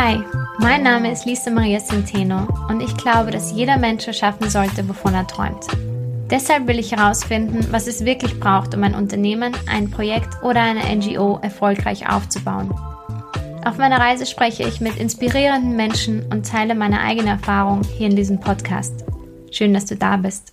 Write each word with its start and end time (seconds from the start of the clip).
Hi, 0.00 0.22
mein 0.60 0.84
Name 0.84 1.10
ist 1.10 1.26
Lisa 1.26 1.50
Maria 1.50 1.80
Centeno 1.80 2.46
und 2.68 2.80
ich 2.80 2.96
glaube, 2.96 3.32
dass 3.32 3.50
jeder 3.50 3.76
Mensch 3.78 4.06
erschaffen 4.06 4.48
sollte, 4.48 4.88
wovon 4.88 5.12
er 5.12 5.26
träumt. 5.26 5.66
Deshalb 6.30 6.68
will 6.68 6.78
ich 6.78 6.92
herausfinden, 6.92 7.66
was 7.72 7.88
es 7.88 8.04
wirklich 8.04 8.38
braucht, 8.38 8.76
um 8.76 8.84
ein 8.84 8.94
Unternehmen, 8.94 9.56
ein 9.68 9.90
Projekt 9.90 10.40
oder 10.44 10.62
eine 10.62 10.84
NGO 10.94 11.40
erfolgreich 11.42 12.08
aufzubauen. 12.08 12.72
Auf 13.64 13.78
meiner 13.78 13.98
Reise 13.98 14.24
spreche 14.24 14.62
ich 14.68 14.80
mit 14.80 14.96
inspirierenden 14.98 15.74
Menschen 15.74 16.24
und 16.30 16.46
teile 16.46 16.76
meine 16.76 17.00
eigene 17.00 17.30
Erfahrung 17.30 17.82
hier 17.82 18.06
in 18.06 18.14
diesem 18.14 18.38
Podcast. 18.38 19.04
Schön, 19.50 19.74
dass 19.74 19.86
du 19.86 19.96
da 19.96 20.16
bist. 20.16 20.52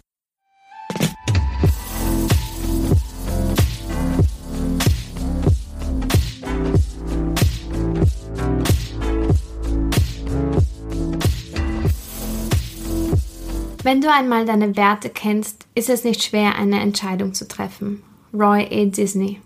Wenn 13.96 14.02
du 14.02 14.12
einmal 14.12 14.44
deine 14.44 14.76
Werte 14.76 15.10
kennst, 15.10 15.68
ist 15.74 15.90
es 15.90 16.04
nicht 16.04 16.22
schwer, 16.22 16.56
eine 16.56 16.82
Entscheidung 16.82 17.34
zu 17.34 17.48
treffen. 17.48 18.04
Roy 18.34 18.68
A. 18.70 18.86
Disney. 18.88 19.40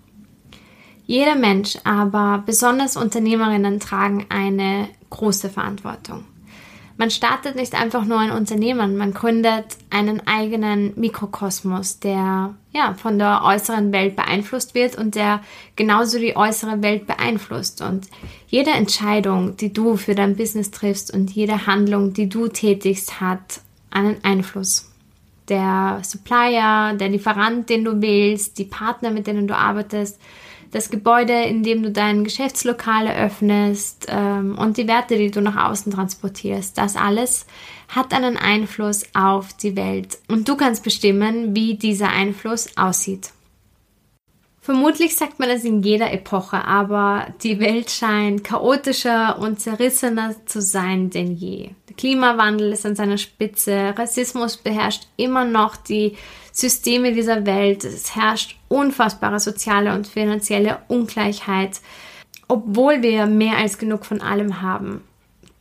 Jeder 1.05 1.35
Mensch, 1.35 1.77
aber 1.83 2.41
besonders 2.47 2.97
Unternehmerinnen 2.97 3.79
tragen 3.79 4.25
eine 4.29 4.89
große 5.11 5.51
Verantwortung. 5.51 6.23
Man 6.97 7.11
startet 7.11 7.57
nicht 7.57 7.79
einfach 7.79 8.05
nur 8.05 8.17
ein 8.17 8.31
Unternehmen, 8.31 8.97
man 8.97 9.13
gründet 9.13 9.65
einen 9.91 10.25
eigenen 10.25 10.99
Mikrokosmos, 10.99 11.99
der 11.99 12.55
ja 12.73 12.95
von 12.95 13.19
der 13.19 13.43
äußeren 13.43 13.91
Welt 13.91 14.15
beeinflusst 14.15 14.73
wird 14.73 14.97
und 14.97 15.13
der 15.13 15.41
genauso 15.75 16.17
die 16.17 16.35
äußere 16.35 16.81
Welt 16.81 17.05
beeinflusst. 17.05 17.83
Und 17.83 18.07
jede 18.47 18.71
Entscheidung, 18.71 19.57
die 19.57 19.71
du 19.71 19.95
für 19.95 20.15
dein 20.15 20.35
Business 20.35 20.71
triffst 20.71 21.13
und 21.13 21.29
jede 21.29 21.67
Handlung, 21.67 22.13
die 22.13 22.27
du 22.27 22.47
tätigst, 22.47 23.21
hat 23.21 23.61
einen 23.99 24.23
Einfluss. 24.23 24.91
Der 25.47 25.99
Supplier, 26.03 26.93
der 26.93 27.09
Lieferant, 27.09 27.69
den 27.69 27.83
du 27.83 28.01
wählst, 28.01 28.57
die 28.57 28.65
Partner, 28.65 29.09
mit 29.11 29.27
denen 29.27 29.47
du 29.47 29.55
arbeitest, 29.55 30.19
das 30.71 30.89
Gebäude, 30.89 31.33
in 31.33 31.63
dem 31.63 31.81
du 31.81 31.91
dein 31.91 32.23
Geschäftslokal 32.23 33.07
eröffnest 33.07 34.05
ähm, 34.07 34.57
und 34.57 34.77
die 34.77 34.87
Werte, 34.87 35.17
die 35.17 35.31
du 35.31 35.41
nach 35.41 35.69
außen 35.69 35.91
transportierst. 35.91 36.77
Das 36.77 36.95
alles 36.95 37.47
hat 37.87 38.13
einen 38.13 38.37
Einfluss 38.37 39.03
auf 39.13 39.53
die 39.53 39.75
Welt 39.75 40.19
und 40.27 40.47
du 40.47 40.55
kannst 40.55 40.83
bestimmen, 40.83 41.55
wie 41.55 41.75
dieser 41.75 42.09
Einfluss 42.09 42.77
aussieht. 42.77 43.31
Vermutlich 44.69 45.15
sagt 45.15 45.39
man 45.39 45.49
es 45.49 45.63
in 45.65 45.81
jeder 45.81 46.13
Epoche, 46.13 46.63
aber 46.63 47.25
die 47.41 47.59
Welt 47.59 47.89
scheint 47.89 48.43
chaotischer 48.43 49.39
und 49.39 49.59
zerrissener 49.59 50.35
zu 50.45 50.61
sein 50.61 51.09
denn 51.09 51.35
je. 51.35 51.71
Der 51.87 51.95
Klimawandel 51.95 52.73
ist 52.73 52.85
an 52.85 52.95
seiner 52.95 53.17
Spitze, 53.17 53.95
Rassismus 53.97 54.57
beherrscht 54.57 55.07
immer 55.17 55.43
noch 55.43 55.75
die 55.75 56.15
Systeme 56.51 57.13
dieser 57.13 57.47
Welt, 57.47 57.83
es 57.83 58.15
herrscht 58.15 58.57
unfassbare 58.67 59.39
soziale 59.39 59.91
und 59.95 60.05
finanzielle 60.05 60.77
Ungleichheit, 60.87 61.81
obwohl 62.47 63.01
wir 63.01 63.25
mehr 63.25 63.57
als 63.57 63.79
genug 63.79 64.05
von 64.05 64.21
allem 64.21 64.61
haben. 64.61 65.01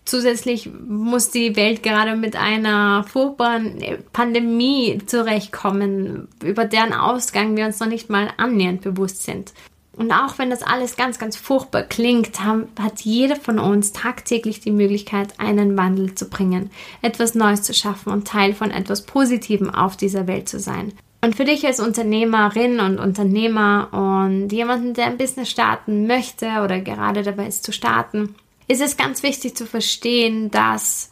Zusätzlich 0.09 0.71
muss 0.89 1.29
die 1.29 1.55
Welt 1.55 1.83
gerade 1.83 2.17
mit 2.17 2.35
einer 2.35 3.05
furchtbaren 3.05 3.79
Pandemie 4.15 5.03
zurechtkommen, 5.05 6.29
über 6.43 6.65
deren 6.65 6.95
Ausgang 6.95 7.59
wir 7.59 7.67
uns 7.67 7.79
noch 7.79 7.89
nicht 7.89 8.09
mal 8.09 8.31
annähernd 8.39 8.81
bewusst 8.81 9.25
sind. 9.25 9.53
Und 9.95 10.11
auch 10.11 10.39
wenn 10.39 10.49
das 10.49 10.63
alles 10.63 10.97
ganz, 10.97 11.19
ganz 11.19 11.37
furchtbar 11.37 11.83
klingt, 11.83 12.43
hat 12.43 13.01
jeder 13.03 13.37
von 13.37 13.59
uns 13.59 13.93
tagtäglich 13.93 14.61
die 14.61 14.71
Möglichkeit, 14.71 15.39
einen 15.39 15.77
Wandel 15.77 16.15
zu 16.15 16.31
bringen, 16.31 16.71
etwas 17.03 17.35
Neues 17.35 17.63
zu 17.63 17.75
schaffen 17.75 18.11
und 18.11 18.27
Teil 18.27 18.55
von 18.55 18.71
etwas 18.71 19.05
Positivem 19.05 19.69
auf 19.69 19.99
dieser 19.99 20.27
Welt 20.27 20.49
zu 20.49 20.59
sein. 20.59 20.95
Und 21.21 21.37
für 21.37 21.45
dich 21.45 21.67
als 21.67 21.81
Unternehmerin 21.81 22.81
und 22.81 22.99
Unternehmer 22.99 23.89
und 23.93 24.49
jemanden, 24.53 24.95
der 24.95 25.05
ein 25.05 25.19
Business 25.19 25.51
starten 25.51 26.07
möchte 26.07 26.47
oder 26.65 26.81
gerade 26.81 27.23
dabei 27.23 27.47
ist 27.47 27.63
zu 27.63 27.73
starten, 27.73 28.35
ist 28.69 28.83
es 28.83 28.97
ganz 28.97 29.23
wichtig 29.23 29.57
zu 29.57 29.67
verstehen, 29.67 30.51
dass 30.51 31.11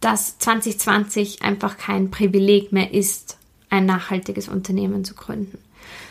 das 0.00 0.38
2020 0.38 1.42
einfach 1.42 1.76
kein 1.76 2.10
Privileg 2.10 2.72
mehr 2.72 2.92
ist, 2.92 3.38
ein 3.68 3.86
nachhaltiges 3.86 4.48
Unternehmen 4.48 5.04
zu 5.04 5.14
gründen, 5.14 5.58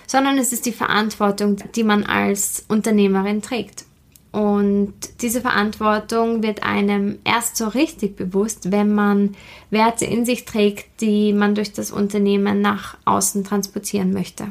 sondern 0.08 0.38
es 0.38 0.52
ist 0.52 0.66
die 0.66 0.72
Verantwortung, 0.72 1.58
die 1.76 1.84
man 1.84 2.06
als 2.06 2.66
Unternehmerin 2.68 3.42
trägt. 3.42 3.86
Und 4.32 4.94
diese 5.22 5.42
Verantwortung 5.42 6.42
wird 6.42 6.64
einem 6.64 7.20
erst 7.26 7.58
so 7.58 7.68
richtig 7.68 8.16
bewusst, 8.16 8.72
wenn 8.72 8.94
man 8.94 9.36
Werte 9.70 10.06
in 10.06 10.26
sich 10.26 10.46
trägt, 10.46 11.02
die 11.02 11.34
man 11.34 11.54
durch 11.54 11.74
das 11.74 11.92
Unternehmen 11.92 12.62
nach 12.62 12.98
außen 13.04 13.44
transportieren 13.44 14.14
möchte. 14.14 14.48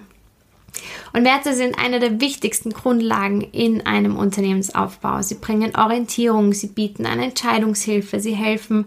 Und 1.12 1.25
Werte 1.25 1.54
sind 1.54 1.78
eine 1.78 1.98
der 1.98 2.21
wichtigsten 2.21 2.71
Grundlagen 2.71 3.41
in 3.41 3.84
einem 3.87 4.16
Unternehmensaufbau. 4.16 5.22
Sie 5.22 5.34
bringen 5.34 5.75
Orientierung, 5.76 6.53
sie 6.53 6.69
bieten 6.69 7.06
eine 7.06 7.25
Entscheidungshilfe, 7.25 8.21
sie 8.21 8.34
helfen 8.34 8.87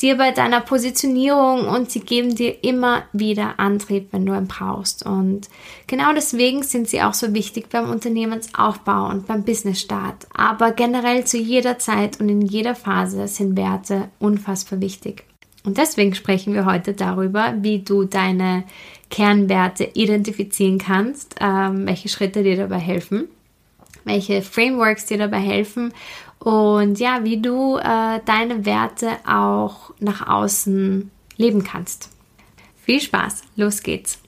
dir 0.00 0.16
bei 0.16 0.30
deiner 0.30 0.60
Positionierung 0.60 1.66
und 1.66 1.90
sie 1.90 2.00
geben 2.00 2.34
dir 2.34 2.62
immer 2.62 3.04
wieder 3.12 3.58
Antrieb, 3.58 4.08
wenn 4.12 4.26
du 4.26 4.34
ihn 4.34 4.46
brauchst. 4.46 5.04
Und 5.04 5.48
genau 5.86 6.12
deswegen 6.12 6.62
sind 6.62 6.88
sie 6.88 7.02
auch 7.02 7.14
so 7.14 7.34
wichtig 7.34 7.68
beim 7.70 7.90
Unternehmensaufbau 7.90 9.08
und 9.08 9.26
beim 9.26 9.44
Businessstart. 9.44 10.26
Aber 10.34 10.72
generell 10.72 11.24
zu 11.24 11.38
jeder 11.38 11.78
Zeit 11.78 12.20
und 12.20 12.28
in 12.28 12.42
jeder 12.42 12.74
Phase 12.74 13.26
sind 13.28 13.56
Werte 13.56 14.08
unfassbar 14.18 14.80
wichtig. 14.80 15.24
Und 15.64 15.78
deswegen 15.78 16.14
sprechen 16.14 16.52
wir 16.52 16.66
heute 16.66 16.92
darüber, 16.92 17.54
wie 17.62 17.78
du 17.78 18.04
deine 18.04 18.64
Kernwerte 19.10 19.90
identifizieren 19.94 20.78
kannst, 20.78 21.36
ähm, 21.40 21.86
welche 21.86 22.08
Schritte 22.08 22.42
dir 22.42 22.56
dabei 22.56 22.78
helfen, 22.78 23.28
welche 24.04 24.42
Frameworks 24.42 25.06
dir 25.06 25.18
dabei 25.18 25.40
helfen 25.40 25.92
und 26.38 26.98
ja, 26.98 27.24
wie 27.24 27.40
du 27.40 27.76
äh, 27.76 28.20
deine 28.24 28.66
Werte 28.66 29.12
auch 29.26 29.92
nach 29.98 30.26
außen 30.26 31.10
leben 31.36 31.64
kannst. 31.64 32.10
Viel 32.82 33.00
Spaß, 33.00 33.42
los 33.56 33.82
geht's! 33.82 34.23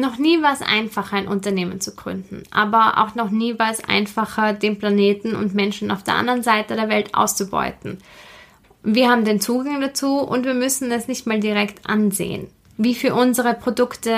Noch 0.00 0.16
nie 0.16 0.40
war 0.40 0.54
es 0.54 0.62
einfacher, 0.62 1.16
ein 1.16 1.28
Unternehmen 1.28 1.78
zu 1.78 1.94
gründen, 1.94 2.44
aber 2.50 3.04
auch 3.04 3.14
noch 3.14 3.28
nie 3.28 3.58
war 3.58 3.70
es 3.70 3.84
einfacher, 3.84 4.54
den 4.54 4.78
Planeten 4.78 5.36
und 5.36 5.54
Menschen 5.54 5.90
auf 5.90 6.02
der 6.02 6.14
anderen 6.14 6.42
Seite 6.42 6.74
der 6.74 6.88
Welt 6.88 7.14
auszubeuten. 7.14 7.98
Wir 8.82 9.10
haben 9.10 9.26
den 9.26 9.42
Zugang 9.42 9.78
dazu 9.82 10.20
und 10.20 10.46
wir 10.46 10.54
müssen 10.54 10.90
es 10.90 11.06
nicht 11.06 11.26
mal 11.26 11.38
direkt 11.38 11.86
ansehen. 11.86 12.46
Wie 12.78 12.94
für 12.94 13.14
unsere 13.14 13.52
Produkte 13.52 14.16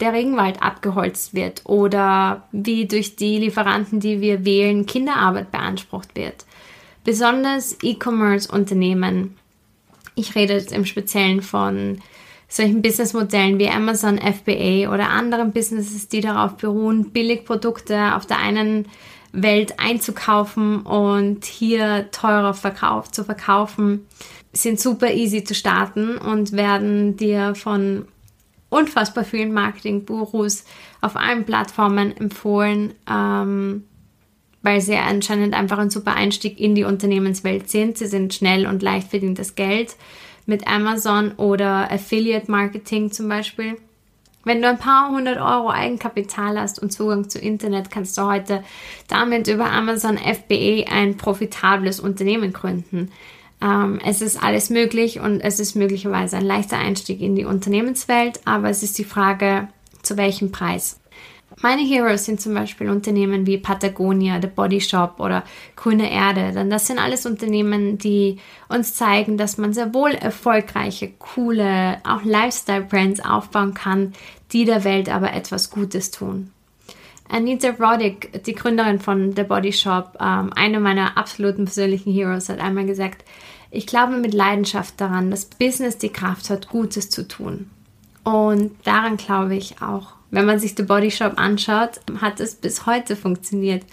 der 0.00 0.12
Regenwald 0.12 0.60
abgeholzt 0.60 1.32
wird 1.32 1.62
oder 1.64 2.42
wie 2.50 2.86
durch 2.86 3.14
die 3.14 3.38
Lieferanten, 3.38 4.00
die 4.00 4.20
wir 4.20 4.44
wählen, 4.44 4.84
Kinderarbeit 4.84 5.52
beansprucht 5.52 6.16
wird. 6.16 6.44
Besonders 7.04 7.78
E-Commerce-Unternehmen, 7.82 9.36
ich 10.16 10.34
rede 10.34 10.54
jetzt 10.54 10.72
im 10.72 10.86
Speziellen 10.86 11.40
von 11.40 12.00
solchen 12.50 12.82
Businessmodellen 12.82 13.58
wie 13.58 13.68
Amazon 13.68 14.18
FBA 14.18 14.92
oder 14.92 15.08
anderen 15.08 15.52
Businesses, 15.52 16.08
die 16.08 16.20
darauf 16.20 16.56
beruhen, 16.56 17.12
Billigprodukte 17.12 18.16
auf 18.16 18.26
der 18.26 18.38
einen 18.38 18.88
Welt 19.32 19.78
einzukaufen 19.78 20.80
und 20.80 21.44
hier 21.44 22.10
teurer 22.10 22.52
verkauf, 22.52 23.12
zu 23.12 23.24
verkaufen, 23.24 24.04
sind 24.52 24.80
super 24.80 25.12
easy 25.12 25.44
zu 25.44 25.54
starten 25.54 26.18
und 26.18 26.50
werden 26.50 27.16
dir 27.16 27.54
von 27.54 28.06
unfassbar 28.68 29.22
vielen 29.22 29.52
Marketing-Gurus 29.52 30.64
auf 31.00 31.14
allen 31.14 31.44
Plattformen 31.44 32.16
empfohlen, 32.16 32.94
ähm, 33.08 33.84
weil 34.62 34.80
sie 34.80 34.96
anscheinend 34.96 35.54
einfach 35.54 35.78
ein 35.78 35.90
super 35.90 36.14
Einstieg 36.14 36.58
in 36.58 36.74
die 36.74 36.84
Unternehmenswelt 36.84 37.70
sind. 37.70 37.96
Sie 37.96 38.06
sind 38.08 38.34
schnell 38.34 38.66
und 38.66 38.82
leicht 38.82 39.08
verdientes 39.08 39.54
Geld 39.54 39.94
mit 40.46 40.66
Amazon 40.66 41.32
oder 41.32 41.90
Affiliate 41.90 42.50
Marketing 42.50 43.10
zum 43.10 43.28
Beispiel. 43.28 43.76
Wenn 44.44 44.62
du 44.62 44.68
ein 44.68 44.78
paar 44.78 45.10
hundert 45.10 45.36
Euro 45.36 45.70
Eigenkapital 45.70 46.58
hast 46.58 46.78
und 46.78 46.92
Zugang 46.92 47.28
zu 47.28 47.38
Internet, 47.38 47.90
kannst 47.90 48.16
du 48.16 48.22
heute 48.22 48.64
damit 49.08 49.48
über 49.48 49.70
Amazon 49.70 50.16
FBA 50.16 50.90
ein 50.90 51.16
profitables 51.16 52.00
Unternehmen 52.00 52.52
gründen. 52.52 53.10
Ähm, 53.62 54.00
es 54.04 54.22
ist 54.22 54.42
alles 54.42 54.70
möglich 54.70 55.20
und 55.20 55.40
es 55.40 55.60
ist 55.60 55.76
möglicherweise 55.76 56.38
ein 56.38 56.46
leichter 56.46 56.78
Einstieg 56.78 57.20
in 57.20 57.36
die 57.36 57.44
Unternehmenswelt, 57.44 58.40
aber 58.46 58.70
es 58.70 58.82
ist 58.82 58.96
die 58.98 59.04
Frage, 59.04 59.68
zu 60.02 60.16
welchem 60.16 60.50
Preis. 60.50 60.99
Meine 61.62 61.82
Heroes 61.82 62.24
sind 62.24 62.40
zum 62.40 62.54
Beispiel 62.54 62.88
Unternehmen 62.88 63.46
wie 63.46 63.58
Patagonia, 63.58 64.40
The 64.40 64.46
Body 64.46 64.80
Shop 64.80 65.16
oder 65.18 65.44
Grüne 65.76 66.10
Erde. 66.10 66.52
Denn 66.52 66.70
das 66.70 66.86
sind 66.86 66.98
alles 66.98 67.26
Unternehmen, 67.26 67.98
die 67.98 68.38
uns 68.68 68.94
zeigen, 68.94 69.36
dass 69.36 69.58
man 69.58 69.72
sehr 69.72 69.92
wohl 69.92 70.12
erfolgreiche, 70.12 71.10
coole, 71.18 71.98
auch 72.04 72.22
Lifestyle-Brands 72.24 73.20
aufbauen 73.20 73.74
kann, 73.74 74.12
die 74.52 74.64
der 74.64 74.84
Welt 74.84 75.08
aber 75.08 75.32
etwas 75.34 75.70
Gutes 75.70 76.10
tun. 76.10 76.50
Anita 77.28 77.70
Roddick, 77.78 78.44
die 78.44 78.54
Gründerin 78.54 78.98
von 78.98 79.36
The 79.36 79.44
Body 79.44 79.72
Shop, 79.72 80.16
ähm, 80.20 80.52
eine 80.54 80.80
meiner 80.80 81.16
absoluten 81.16 81.64
persönlichen 81.64 82.12
Heroes, 82.12 82.48
hat 82.48 82.58
einmal 82.58 82.86
gesagt, 82.86 83.24
ich 83.70 83.86
glaube 83.86 84.16
mit 84.16 84.34
Leidenschaft 84.34 85.00
daran, 85.00 85.30
dass 85.30 85.44
Business 85.44 85.96
die 85.98 86.08
Kraft 86.08 86.50
hat, 86.50 86.68
Gutes 86.68 87.08
zu 87.08 87.28
tun. 87.28 87.70
Und 88.30 88.72
daran 88.84 89.16
glaube 89.16 89.56
ich 89.56 89.82
auch. 89.82 90.12
Wenn 90.30 90.46
man 90.46 90.60
sich 90.60 90.74
The 90.76 90.84
Body 90.84 91.10
Shop 91.10 91.32
anschaut, 91.36 92.00
hat 92.20 92.38
es 92.38 92.54
bis 92.54 92.86
heute 92.86 93.16
funktioniert. 93.16 93.84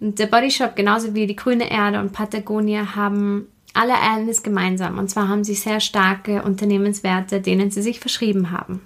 Und 0.00 0.18
der 0.18 0.26
Body 0.26 0.50
Shop, 0.50 0.76
genauso 0.76 1.14
wie 1.14 1.26
die 1.26 1.36
Grüne 1.36 1.70
Erde 1.70 2.00
und 2.00 2.12
Patagonia, 2.12 2.94
haben 2.94 3.46
alle 3.72 3.94
eines 3.94 4.42
gemeinsam. 4.42 4.98
Und 4.98 5.08
zwar 5.08 5.28
haben 5.28 5.44
sie 5.44 5.54
sehr 5.54 5.80
starke 5.80 6.42
Unternehmenswerte, 6.42 7.40
denen 7.40 7.70
sie 7.70 7.82
sich 7.82 8.00
verschrieben 8.00 8.50
haben. 8.50 8.82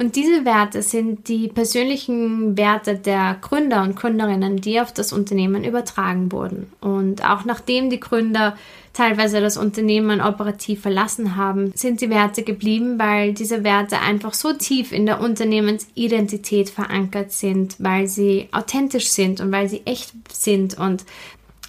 Und 0.00 0.14
diese 0.14 0.44
Werte 0.44 0.82
sind 0.82 1.26
die 1.26 1.48
persönlichen 1.48 2.56
Werte 2.56 2.94
der 2.94 3.36
Gründer 3.40 3.82
und 3.82 3.96
Gründerinnen, 3.96 4.58
die 4.58 4.80
auf 4.80 4.94
das 4.94 5.12
Unternehmen 5.12 5.64
übertragen 5.64 6.30
wurden. 6.30 6.72
Und 6.80 7.24
auch 7.28 7.44
nachdem 7.44 7.90
die 7.90 7.98
Gründer 7.98 8.56
teilweise 8.98 9.40
das 9.40 9.56
Unternehmen 9.56 10.20
operativ 10.20 10.80
verlassen 10.82 11.36
haben, 11.36 11.70
sind 11.76 12.00
die 12.00 12.10
Werte 12.10 12.42
geblieben, 12.42 12.98
weil 12.98 13.32
diese 13.32 13.62
Werte 13.62 14.00
einfach 14.00 14.34
so 14.34 14.52
tief 14.52 14.90
in 14.90 15.06
der 15.06 15.20
Unternehmensidentität 15.20 16.68
verankert 16.68 17.30
sind, 17.30 17.76
weil 17.78 18.08
sie 18.08 18.48
authentisch 18.50 19.10
sind 19.10 19.40
und 19.40 19.52
weil 19.52 19.68
sie 19.68 19.82
echt 19.84 20.12
sind 20.32 20.76
und 20.76 21.04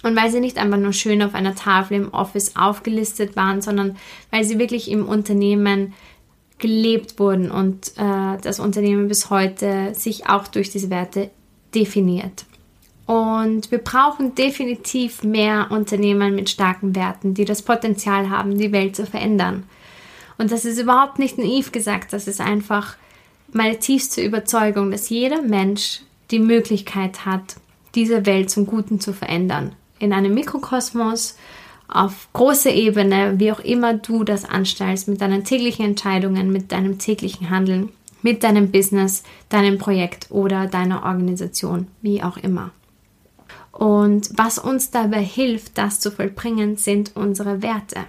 und 0.02 0.16
weil 0.16 0.30
sie 0.30 0.40
nicht 0.40 0.56
einfach 0.56 0.78
nur 0.78 0.94
schön 0.94 1.22
auf 1.22 1.34
einer 1.34 1.54
Tafel 1.54 1.98
im 1.98 2.14
Office 2.14 2.56
aufgelistet 2.56 3.36
waren, 3.36 3.60
sondern 3.60 3.96
weil 4.30 4.44
sie 4.44 4.58
wirklich 4.58 4.90
im 4.90 5.06
Unternehmen 5.06 5.92
gelebt 6.58 7.20
wurden 7.20 7.50
und 7.50 7.92
äh, 7.96 8.38
das 8.42 8.58
Unternehmen 8.60 9.08
bis 9.08 9.30
heute 9.30 9.94
sich 9.94 10.26
auch 10.26 10.48
durch 10.48 10.70
diese 10.70 10.90
Werte 10.90 11.30
definiert. 11.74 12.46
Und 13.10 13.72
wir 13.72 13.78
brauchen 13.78 14.36
definitiv 14.36 15.24
mehr 15.24 15.66
Unternehmen 15.70 16.36
mit 16.36 16.48
starken 16.48 16.94
Werten, 16.94 17.34
die 17.34 17.44
das 17.44 17.60
Potenzial 17.60 18.30
haben, 18.30 18.56
die 18.56 18.70
Welt 18.70 18.94
zu 18.94 19.04
verändern. 19.04 19.64
Und 20.38 20.52
das 20.52 20.64
ist 20.64 20.78
überhaupt 20.78 21.18
nicht 21.18 21.36
naiv 21.36 21.72
gesagt, 21.72 22.12
das 22.12 22.28
ist 22.28 22.40
einfach 22.40 22.94
meine 23.52 23.80
tiefste 23.80 24.22
Überzeugung, 24.22 24.92
dass 24.92 25.08
jeder 25.08 25.42
Mensch 25.42 26.02
die 26.30 26.38
Möglichkeit 26.38 27.26
hat, 27.26 27.56
diese 27.96 28.26
Welt 28.26 28.48
zum 28.48 28.64
Guten 28.64 29.00
zu 29.00 29.12
verändern. 29.12 29.72
In 29.98 30.12
einem 30.12 30.32
Mikrokosmos 30.32 31.36
auf 31.88 32.28
großer 32.32 32.70
Ebene, 32.70 33.40
wie 33.40 33.50
auch 33.50 33.58
immer 33.58 33.92
du 33.92 34.22
das 34.22 34.44
anstellst, 34.44 35.08
mit 35.08 35.20
deinen 35.20 35.42
täglichen 35.42 35.84
Entscheidungen, 35.84 36.52
mit 36.52 36.70
deinem 36.70 37.00
täglichen 37.00 37.50
Handeln, 37.50 37.88
mit 38.22 38.44
deinem 38.44 38.70
Business, 38.70 39.24
deinem 39.48 39.78
Projekt 39.78 40.30
oder 40.30 40.68
deiner 40.68 41.02
Organisation, 41.02 41.88
wie 42.02 42.22
auch 42.22 42.36
immer. 42.36 42.70
Und 43.72 44.30
was 44.34 44.58
uns 44.58 44.90
dabei 44.90 45.22
hilft, 45.22 45.78
das 45.78 46.00
zu 46.00 46.10
vollbringen, 46.10 46.76
sind 46.76 47.12
unsere 47.14 47.62
Werte. 47.62 48.06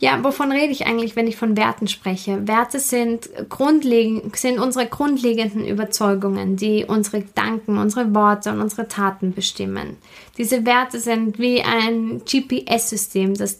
Ja, 0.00 0.24
wovon 0.24 0.50
rede 0.50 0.72
ich 0.72 0.86
eigentlich, 0.86 1.14
wenn 1.14 1.26
ich 1.26 1.36
von 1.36 1.58
Werten 1.58 1.86
spreche? 1.86 2.48
Werte 2.48 2.80
sind, 2.80 3.28
grundlegend, 3.50 4.34
sind 4.34 4.58
unsere 4.58 4.86
grundlegenden 4.86 5.66
Überzeugungen, 5.66 6.56
die 6.56 6.86
unsere 6.86 7.20
Gedanken, 7.20 7.76
unsere 7.76 8.14
Worte 8.14 8.50
und 8.50 8.62
unsere 8.62 8.88
Taten 8.88 9.34
bestimmen. 9.34 9.98
Diese 10.38 10.64
Werte 10.64 10.98
sind 10.98 11.38
wie 11.38 11.60
ein 11.60 12.22
GPS-System, 12.24 13.34
das, 13.34 13.58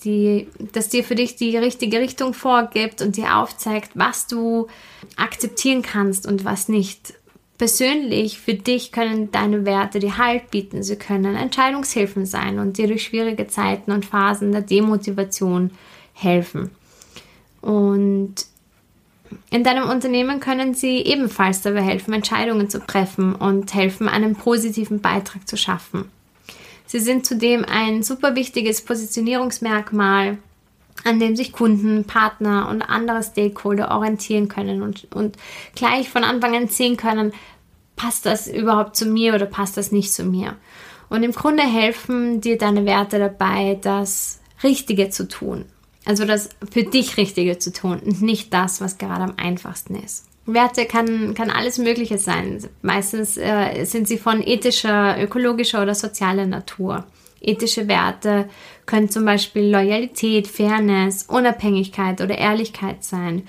das 0.73 0.89
dir 0.89 1.05
für 1.05 1.15
dich 1.15 1.37
die 1.37 1.59
richtige 1.59 2.01
Richtung 2.01 2.33
vorgibt 2.33 3.03
und 3.03 3.19
dir 3.19 3.37
aufzeigt, 3.37 3.91
was 3.93 4.27
du 4.27 4.69
akzeptieren 5.17 5.83
kannst 5.83 6.27
und 6.27 6.47
was 6.47 6.71
nicht. 6.71 7.13
Persönlich 7.61 8.39
für 8.39 8.55
dich 8.55 8.91
können 8.91 9.33
deine 9.33 9.67
Werte 9.67 9.99
dir 9.99 10.17
Halt 10.17 10.51
bieten. 10.51 10.83
Sie 10.83 10.97
können 10.97 11.37
Entscheidungshilfen 11.37 12.25
sein 12.25 12.59
und 12.59 12.79
dir 12.79 12.87
durch 12.87 13.03
schwierige 13.03 13.49
Zeiten 13.49 13.93
und 13.93 14.07
Phasen 14.07 14.53
der 14.53 14.63
Demotivation 14.63 15.71
helfen. 16.15 16.71
Und 17.61 18.47
in 19.51 19.63
deinem 19.63 19.91
Unternehmen 19.91 20.41
können 20.41 20.73
sie 20.73 21.01
ebenfalls 21.01 21.61
dabei 21.61 21.83
helfen, 21.83 22.15
Entscheidungen 22.15 22.71
zu 22.71 22.81
treffen 22.81 23.35
und 23.35 23.75
helfen, 23.75 24.09
einen 24.09 24.37
positiven 24.37 25.03
Beitrag 25.03 25.47
zu 25.47 25.59
schaffen. 25.59 26.11
Sie 26.87 26.99
sind 26.99 27.27
zudem 27.27 27.67
ein 27.67 28.03
super 28.03 28.37
wichtiges 28.37 28.81
Positionierungsmerkmal, 28.81 30.39
an 31.05 31.19
dem 31.19 31.37
sich 31.37 31.53
Kunden, 31.53 32.05
Partner 32.05 32.69
und 32.69 32.83
andere 32.83 33.23
Stakeholder 33.23 33.91
orientieren 33.91 34.49
können 34.49 34.83
und, 34.83 35.09
und 35.15 35.37
gleich 35.75 36.09
von 36.09 36.25
Anfang 36.25 36.55
an 36.55 36.69
sehen 36.69 36.97
können, 36.97 37.33
passt 37.97 38.27
das 38.27 38.47
überhaupt 38.47 38.97
zu 38.97 39.07
mir 39.07 39.35
oder 39.35 39.47
passt 39.47 39.77
das 39.77 39.93
nicht 39.93 40.13
zu 40.13 40.25
mir. 40.25 40.57
Und 41.09 41.23
im 41.23 41.33
Grunde 41.33 41.63
helfen 41.63 42.41
dir 42.41 42.57
deine 42.57 42.87
Werte 42.87 43.19
dabei, 43.19 43.79
das 43.81 44.41
Richtige 44.63 45.11
zu 45.11 45.27
tun 45.27 45.65
also 46.05 46.25
das 46.25 46.51
für 46.71 46.83
dich 46.83 47.17
Richtige 47.17 47.59
zu 47.59 47.73
tun 47.73 48.01
und 48.05 48.23
nicht 48.23 48.53
das, 48.53 48.81
was 48.81 48.99
gerade 48.99 49.25
am 49.25 49.35
einfachsten 49.37 49.95
ist. 49.97 50.27
Werte 50.47 50.87
kann, 50.87 51.35
kann 51.35 51.51
alles 51.51 51.79
Mögliche 51.79 52.19
sein. 52.19 52.67
Meistens 52.83 53.37
äh, 53.37 53.85
sind 53.85 54.09
sie 54.09 54.19
von 54.19 54.43
ethischer, 54.43 55.23
ökologischer 55.23 55.83
oder 55.83 55.95
sozialer 55.95 56.47
Natur. 56.47 57.05
Ethische 57.41 57.89
Werte 57.89 58.49
können 58.87 59.09
zum 59.09 59.25
Beispiel 59.25 59.71
Loyalität, 59.71 60.47
Fairness, 60.47 61.25
Unabhängigkeit 61.25 62.21
oder 62.21 62.37
Ehrlichkeit 62.37 63.03
sein. 63.05 63.43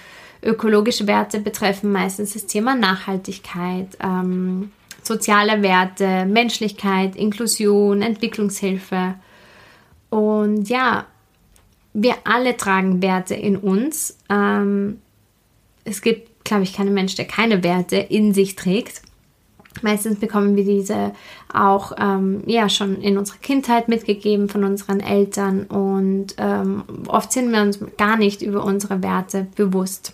Ökologische 0.43 1.07
Werte 1.07 1.39
betreffen 1.39 1.91
meistens 1.91 2.33
das 2.33 2.47
Thema 2.47 2.75
Nachhaltigkeit, 2.75 3.97
ähm, 4.01 4.71
soziale 5.03 5.61
Werte, 5.61 6.25
Menschlichkeit, 6.25 7.15
Inklusion, 7.15 8.01
Entwicklungshilfe. 8.01 9.15
Und 10.09 10.69
ja, 10.69 11.05
wir 11.93 12.15
alle 12.23 12.57
tragen 12.57 13.01
Werte 13.01 13.35
in 13.35 13.57
uns. 13.57 14.17
Ähm, 14.29 14.99
es 15.83 16.01
gibt, 16.01 16.43
glaube 16.43 16.63
ich, 16.63 16.73
keinen 16.73 16.93
Mensch, 16.93 17.15
der 17.15 17.25
keine 17.25 17.63
Werte 17.63 17.97
in 17.97 18.33
sich 18.33 18.55
trägt. 18.55 19.01
Meistens 19.81 20.19
bekommen 20.19 20.56
wir 20.56 20.65
diese 20.65 21.13
auch 21.51 21.94
ähm, 21.97 22.44
ja 22.45 22.68
schon 22.69 23.01
in 23.01 23.18
unserer 23.18 23.38
Kindheit 23.38 23.88
mitgegeben 23.88 24.50
von 24.50 24.63
unseren 24.63 25.00
Eltern 25.00 25.63
und 25.63 26.35
ähm, 26.38 26.83
oft 27.07 27.31
sind 27.31 27.51
wir 27.51 27.62
uns 27.62 27.79
gar 27.98 28.17
nicht 28.17 28.41
über 28.41 28.63
unsere 28.63 29.01
Werte 29.01 29.48
bewusst. 29.55 30.13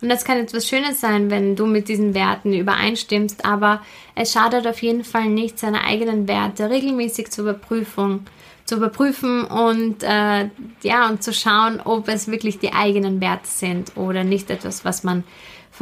Und 0.00 0.08
das 0.08 0.24
kann 0.24 0.38
etwas 0.38 0.66
Schönes 0.66 1.00
sein, 1.00 1.30
wenn 1.30 1.54
du 1.54 1.66
mit 1.66 1.88
diesen 1.88 2.14
Werten 2.14 2.52
übereinstimmst, 2.52 3.44
aber 3.44 3.82
es 4.14 4.32
schadet 4.32 4.66
auf 4.66 4.82
jeden 4.82 5.04
Fall 5.04 5.28
nicht, 5.28 5.58
seine 5.58 5.84
eigenen 5.84 6.26
Werte 6.26 6.70
regelmäßig 6.70 7.30
zur 7.30 7.44
Überprüfung 7.44 8.20
zu 8.64 8.76
überprüfen 8.76 9.44
und 9.44 10.02
äh, 10.02 10.48
ja 10.82 11.08
und 11.08 11.22
zu 11.22 11.32
schauen, 11.32 11.80
ob 11.84 12.08
es 12.08 12.28
wirklich 12.28 12.58
die 12.58 12.72
eigenen 12.72 13.20
Werte 13.20 13.48
sind 13.48 13.96
oder 13.96 14.24
nicht 14.24 14.50
etwas, 14.50 14.84
was 14.84 15.02
man 15.02 15.24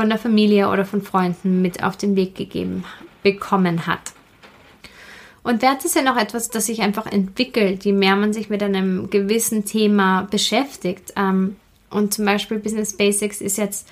von 0.00 0.08
der 0.08 0.18
Familie 0.18 0.70
oder 0.70 0.86
von 0.86 1.02
Freunden 1.02 1.60
mit 1.60 1.84
auf 1.84 1.94
den 1.94 2.16
Weg 2.16 2.34
gegeben 2.34 2.84
bekommen 3.22 3.86
hat. 3.86 4.14
Und 5.42 5.60
Werte 5.60 5.88
sind 5.88 6.08
auch 6.08 6.16
etwas, 6.16 6.48
das 6.48 6.64
sich 6.64 6.80
einfach 6.80 7.04
entwickelt, 7.04 7.84
je 7.84 7.92
mehr 7.92 8.16
man 8.16 8.32
sich 8.32 8.48
mit 8.48 8.62
einem 8.62 9.10
gewissen 9.10 9.66
Thema 9.66 10.22
beschäftigt. 10.30 11.12
Ähm, 11.16 11.56
und 11.90 12.14
zum 12.14 12.24
Beispiel 12.24 12.58
Business 12.58 12.96
Basics 12.96 13.42
ist 13.42 13.58
jetzt 13.58 13.88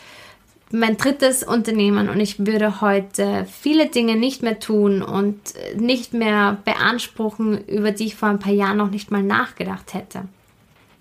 mein 0.70 0.96
drittes 0.96 1.42
Unternehmen 1.42 2.08
und 2.08 2.20
ich 2.20 2.46
würde 2.46 2.80
heute 2.80 3.46
viele 3.60 3.90
Dinge 3.90 4.16
nicht 4.16 4.42
mehr 4.42 4.60
tun 4.60 5.02
und 5.02 5.38
nicht 5.76 6.14
mehr 6.14 6.56
beanspruchen, 6.64 7.66
über 7.66 7.90
die 7.90 8.06
ich 8.06 8.14
vor 8.14 8.30
ein 8.30 8.38
paar 8.38 8.54
Jahren 8.54 8.78
noch 8.78 8.90
nicht 8.90 9.10
mal 9.10 9.22
nachgedacht 9.22 9.92
hätte. 9.92 10.22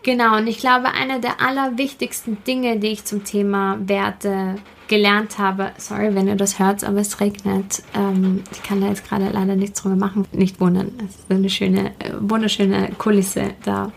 Genau, 0.04 0.36
und 0.36 0.48
ich 0.48 0.58
glaube, 0.58 0.88
eine 0.92 1.22
der 1.22 1.40
allerwichtigsten 1.42 2.44
Dinge, 2.44 2.78
die 2.80 2.88
ich 2.88 3.06
zum 3.06 3.24
Thema 3.24 3.78
Werte 3.80 4.56
gelernt 4.88 5.38
habe, 5.38 5.72
sorry, 5.78 6.16
wenn 6.16 6.28
ihr 6.28 6.36
das 6.36 6.60
hört, 6.60 6.84
aber 6.84 7.00
es 7.00 7.20
regnet. 7.20 7.84
Ähm, 7.94 8.44
ich 8.52 8.64
kann 8.64 8.82
da 8.82 8.88
jetzt 8.88 9.08
gerade 9.08 9.30
leider 9.30 9.56
nichts 9.56 9.82
drüber 9.82 9.96
machen. 9.96 10.26
Nicht 10.32 10.60
wundern, 10.60 10.92
es 11.00 11.16
ist 11.16 11.32
eine 11.32 11.50
schöne, 11.50 11.92
äh, 12.00 12.14
wunderschöne 12.20 12.92
Kulisse 12.98 13.54
da 13.64 13.92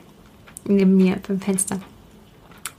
neben 0.65 0.97
mir 0.97 1.19
beim 1.27 1.41
Fenster. 1.41 1.81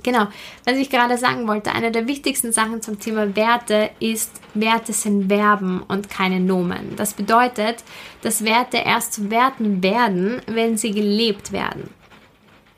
Genau, 0.03 0.27
was 0.65 0.77
ich 0.77 0.89
gerade 0.89 1.17
sagen 1.17 1.47
wollte, 1.47 1.73
eine 1.73 1.91
der 1.91 2.07
wichtigsten 2.07 2.51
Sachen 2.51 2.81
zum 2.81 2.99
Thema 2.99 3.35
Werte 3.35 3.91
ist, 3.99 4.31
Werte 4.55 4.93
sind 4.93 5.27
Verben 5.27 5.83
und 5.87 6.09
keine 6.09 6.39
Nomen. 6.39 6.95
Das 6.95 7.13
bedeutet, 7.13 7.83
dass 8.23 8.43
Werte 8.43 8.77
erst 8.77 9.13
zu 9.13 9.29
Werten 9.29 9.83
werden, 9.83 10.41
wenn 10.47 10.75
sie 10.77 10.91
gelebt 10.91 11.51
werden. 11.51 11.89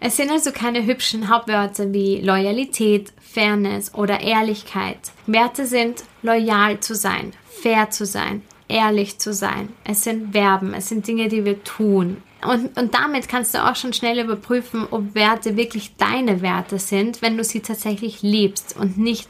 Es 0.05 0.17
sind 0.17 0.31
also 0.31 0.51
keine 0.51 0.86
hübschen 0.86 1.29
Hauptwörter 1.29 1.93
wie 1.93 2.19
Loyalität, 2.19 3.13
Fairness 3.22 3.93
oder 3.95 4.19
Ehrlichkeit. 4.19 4.98
Werte 5.27 5.65
sind 5.65 6.03
loyal 6.22 6.81
zu 6.81 6.93
sein, 6.93 7.31
fair 7.45 7.89
zu 7.89 8.05
sein, 8.05 8.41
ehrlich 8.67 9.19
zu 9.19 9.31
sein. 9.31 9.69
Es 9.86 10.03
sind 10.03 10.33
Verben, 10.33 10.74
es 10.74 10.89
sind 10.89 11.07
Dinge, 11.07 11.29
die 11.29 11.45
wir 11.45 11.63
tun. 11.63 12.22
Und, 12.45 12.77
und 12.77 12.93
damit 12.93 13.29
kannst 13.29 13.53
du 13.53 13.63
auch 13.63 13.77
schon 13.77 13.93
schnell 13.93 14.19
überprüfen, 14.19 14.86
ob 14.91 15.15
Werte 15.15 15.55
wirklich 15.55 15.95
deine 15.95 16.41
Werte 16.41 16.79
sind, 16.79 17.22
wenn 17.22 17.38
du 17.38 17.45
sie 17.45 17.62
tatsächlich 17.62 18.22
liebst 18.22 18.75
und 18.77 18.98
nicht 18.98 19.29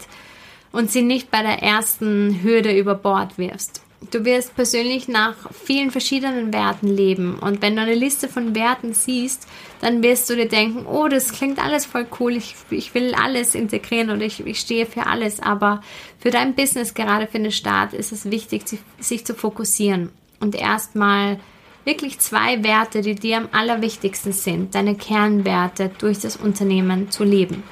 und 0.72 0.89
sie 0.89 1.03
nicht 1.03 1.30
bei 1.30 1.44
der 1.44 1.62
ersten 1.62 2.42
Hürde 2.42 2.75
über 2.75 2.96
Bord 2.96 3.38
wirfst. 3.38 3.83
Du 4.12 4.26
wirst 4.26 4.56
persönlich 4.56 5.08
nach 5.08 5.36
vielen 5.52 5.92
verschiedenen 5.92 6.54
Werten 6.54 6.88
leben. 6.88 7.40
Und 7.40 7.62
wenn 7.62 7.76
du 7.76 7.82
eine 7.82 7.94
Liste 7.94 8.28
von 8.28 8.56
Werten 8.56 8.94
siehst, 8.94 9.48
dann 9.82 10.04
wirst 10.04 10.30
du 10.30 10.36
dir 10.36 10.48
denken, 10.48 10.86
oh, 10.86 11.08
das 11.08 11.32
klingt 11.32 11.64
alles 11.64 11.86
voll 11.86 12.08
cool, 12.20 12.36
ich, 12.36 12.56
ich 12.70 12.94
will 12.94 13.14
alles 13.16 13.56
integrieren 13.56 14.10
oder 14.10 14.22
ich, 14.22 14.46
ich 14.46 14.60
stehe 14.60 14.86
für 14.86 15.08
alles. 15.08 15.40
Aber 15.40 15.82
für 16.20 16.32
dein 16.32 16.56
Business, 16.56 16.94
gerade 16.94 17.28
für 17.28 17.40
den 17.40 17.52
Start, 17.52 17.94
ist 17.94 18.12
es 18.12 18.30
wichtig, 18.30 18.64
sich 19.00 19.26
zu 19.26 19.34
fokussieren 19.34 20.10
und 20.40 20.56
erstmal 20.56 21.40
wirklich 21.86 22.20
zwei 22.20 22.64
Werte, 22.64 23.02
die 23.02 23.16
dir 23.16 23.38
am 23.38 23.50
allerwichtigsten 23.52 24.32
sind, 24.32 24.76
deine 24.76 24.96
Kernwerte 24.96 25.92
durch 25.98 26.20
das 26.20 26.38
Unternehmen 26.38 27.12
zu 27.12 27.24
leben. 27.24 27.64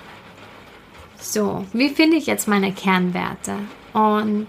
So, 1.20 1.66
wie 1.72 1.90
finde 1.90 2.18
ich 2.18 2.26
jetzt 2.26 2.48
meine 2.48 2.74
Kernwerte? 2.74 3.58
Und 3.94 4.48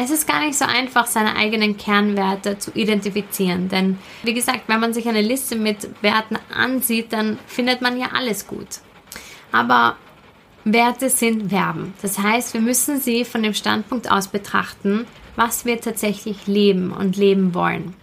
es 0.00 0.10
ist 0.10 0.28
gar 0.28 0.40
nicht 0.40 0.56
so 0.56 0.64
einfach, 0.64 1.06
seine 1.06 1.34
eigenen 1.34 1.76
Kernwerte 1.76 2.58
zu 2.58 2.70
identifizieren. 2.72 3.68
Denn, 3.68 3.98
wie 4.22 4.34
gesagt, 4.34 4.62
wenn 4.68 4.80
man 4.80 4.92
sich 4.92 5.08
eine 5.08 5.22
Liste 5.22 5.56
mit 5.56 5.88
Werten 6.02 6.38
ansieht, 6.54 7.12
dann 7.12 7.38
findet 7.46 7.80
man 7.80 7.98
ja 7.98 8.10
alles 8.14 8.46
gut. 8.46 8.68
Aber 9.50 9.96
Werte 10.64 11.10
sind 11.10 11.50
Verben. 11.50 11.94
Das 12.00 12.18
heißt, 12.18 12.54
wir 12.54 12.60
müssen 12.60 13.00
sie 13.00 13.24
von 13.24 13.42
dem 13.42 13.54
Standpunkt 13.54 14.10
aus 14.10 14.28
betrachten, 14.28 15.06
was 15.34 15.64
wir 15.64 15.80
tatsächlich 15.80 16.46
leben 16.46 16.92
und 16.92 17.16
leben 17.16 17.54
wollen. 17.54 17.94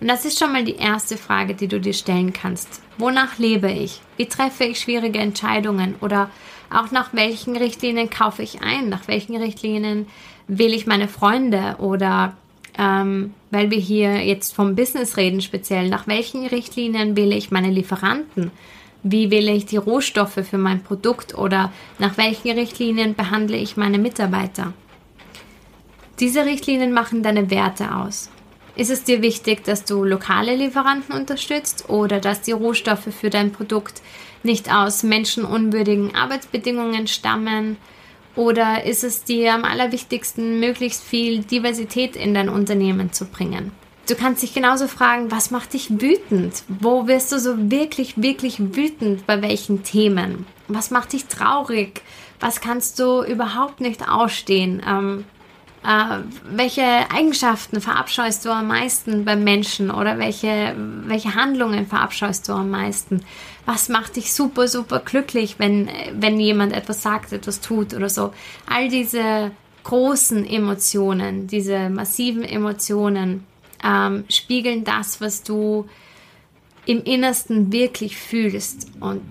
Und 0.00 0.08
das 0.08 0.24
ist 0.24 0.38
schon 0.38 0.52
mal 0.52 0.64
die 0.64 0.76
erste 0.76 1.16
Frage, 1.16 1.54
die 1.54 1.68
du 1.68 1.80
dir 1.80 1.94
stellen 1.94 2.32
kannst. 2.32 2.82
Wonach 2.98 3.38
lebe 3.38 3.70
ich? 3.70 4.00
Wie 4.16 4.26
treffe 4.26 4.64
ich 4.64 4.80
schwierige 4.80 5.20
Entscheidungen? 5.20 5.94
Oder 6.00 6.28
auch 6.74 6.90
nach 6.90 7.12
welchen 7.12 7.56
Richtlinien 7.56 8.10
kaufe 8.10 8.42
ich 8.42 8.62
ein? 8.62 8.88
Nach 8.88 9.08
welchen 9.08 9.36
Richtlinien 9.36 10.06
wähle 10.48 10.74
ich 10.74 10.86
meine 10.86 11.08
Freunde 11.08 11.76
oder 11.78 12.36
ähm, 12.78 13.34
weil 13.50 13.70
wir 13.70 13.78
hier 13.78 14.24
jetzt 14.24 14.54
vom 14.54 14.74
Business 14.74 15.16
reden 15.16 15.40
speziell, 15.40 15.88
nach 15.88 16.06
welchen 16.06 16.46
Richtlinien 16.46 17.16
wähle 17.16 17.36
ich 17.36 17.50
meine 17.50 17.70
Lieferanten? 17.70 18.50
Wie 19.02 19.30
wähle 19.30 19.52
ich 19.52 19.66
die 19.66 19.76
Rohstoffe 19.76 20.38
für 20.48 20.58
mein 20.58 20.82
Produkt 20.82 21.36
oder 21.36 21.72
nach 21.98 22.16
welchen 22.16 22.52
Richtlinien 22.52 23.14
behandle 23.14 23.56
ich 23.56 23.76
meine 23.76 23.98
Mitarbeiter? 23.98 24.72
Diese 26.20 26.44
Richtlinien 26.44 26.92
machen 26.92 27.22
deine 27.22 27.50
Werte 27.50 27.96
aus. 27.96 28.30
Ist 28.74 28.90
es 28.90 29.04
dir 29.04 29.20
wichtig, 29.20 29.64
dass 29.64 29.84
du 29.84 30.04
lokale 30.04 30.56
Lieferanten 30.56 31.14
unterstützt 31.14 31.90
oder 31.90 32.20
dass 32.20 32.40
die 32.40 32.52
Rohstoffe 32.52 33.08
für 33.12 33.28
dein 33.28 33.52
Produkt 33.52 34.00
nicht 34.44 34.72
aus 34.72 35.02
menschenunwürdigen 35.02 36.14
Arbeitsbedingungen 36.14 37.06
stammen 37.06 37.76
oder 38.34 38.84
ist 38.84 39.04
es 39.04 39.24
dir 39.24 39.52
am 39.52 39.64
allerwichtigsten, 39.64 40.58
möglichst 40.58 41.02
viel 41.02 41.42
Diversität 41.42 42.16
in 42.16 42.34
dein 42.34 42.48
Unternehmen 42.48 43.12
zu 43.12 43.26
bringen? 43.26 43.72
Du 44.08 44.16
kannst 44.16 44.42
dich 44.42 44.52
genauso 44.52 44.88
fragen, 44.88 45.30
was 45.30 45.50
macht 45.50 45.74
dich 45.74 45.88
wütend? 45.90 46.64
Wo 46.68 47.06
wirst 47.06 47.30
du 47.30 47.38
so 47.38 47.70
wirklich, 47.70 48.20
wirklich 48.20 48.58
wütend 48.58 49.26
bei 49.26 49.42
welchen 49.42 49.84
Themen? 49.84 50.46
Was 50.66 50.90
macht 50.90 51.12
dich 51.12 51.26
traurig? 51.26 52.02
Was 52.40 52.60
kannst 52.60 52.98
du 52.98 53.22
überhaupt 53.22 53.80
nicht 53.80 54.08
ausstehen? 54.08 54.82
Ähm, 54.86 55.24
äh, 55.84 56.18
welche 56.44 56.82
Eigenschaften 57.10 57.80
verabscheust 57.80 58.44
du 58.44 58.50
am 58.50 58.68
meisten 58.68 59.24
beim 59.24 59.42
Menschen 59.42 59.90
oder 59.90 60.18
welche, 60.18 60.76
welche 61.06 61.34
Handlungen 61.34 61.86
verabscheust 61.86 62.48
du 62.48 62.52
am 62.52 62.70
meisten? 62.70 63.24
Was 63.66 63.88
macht 63.88 64.16
dich 64.16 64.32
super, 64.32 64.68
super 64.68 65.00
glücklich, 65.00 65.56
wenn, 65.58 65.88
wenn 66.14 66.38
jemand 66.38 66.72
etwas 66.72 67.02
sagt, 67.02 67.32
etwas 67.32 67.60
tut 67.60 67.94
oder 67.94 68.08
so? 68.08 68.32
All 68.66 68.88
diese 68.88 69.50
großen 69.82 70.46
Emotionen, 70.46 71.48
diese 71.48 71.90
massiven 71.90 72.44
Emotionen 72.44 73.44
ähm, 73.84 74.24
spiegeln 74.28 74.84
das, 74.84 75.20
was 75.20 75.42
du 75.42 75.88
im 76.86 77.02
Innersten 77.02 77.72
wirklich 77.72 78.16
fühlst 78.16 78.88
und 79.00 79.22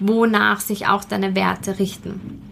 wonach 0.00 0.60
sich 0.60 0.86
auch 0.86 1.04
deine 1.04 1.34
Werte 1.34 1.78
richten. 1.78 2.47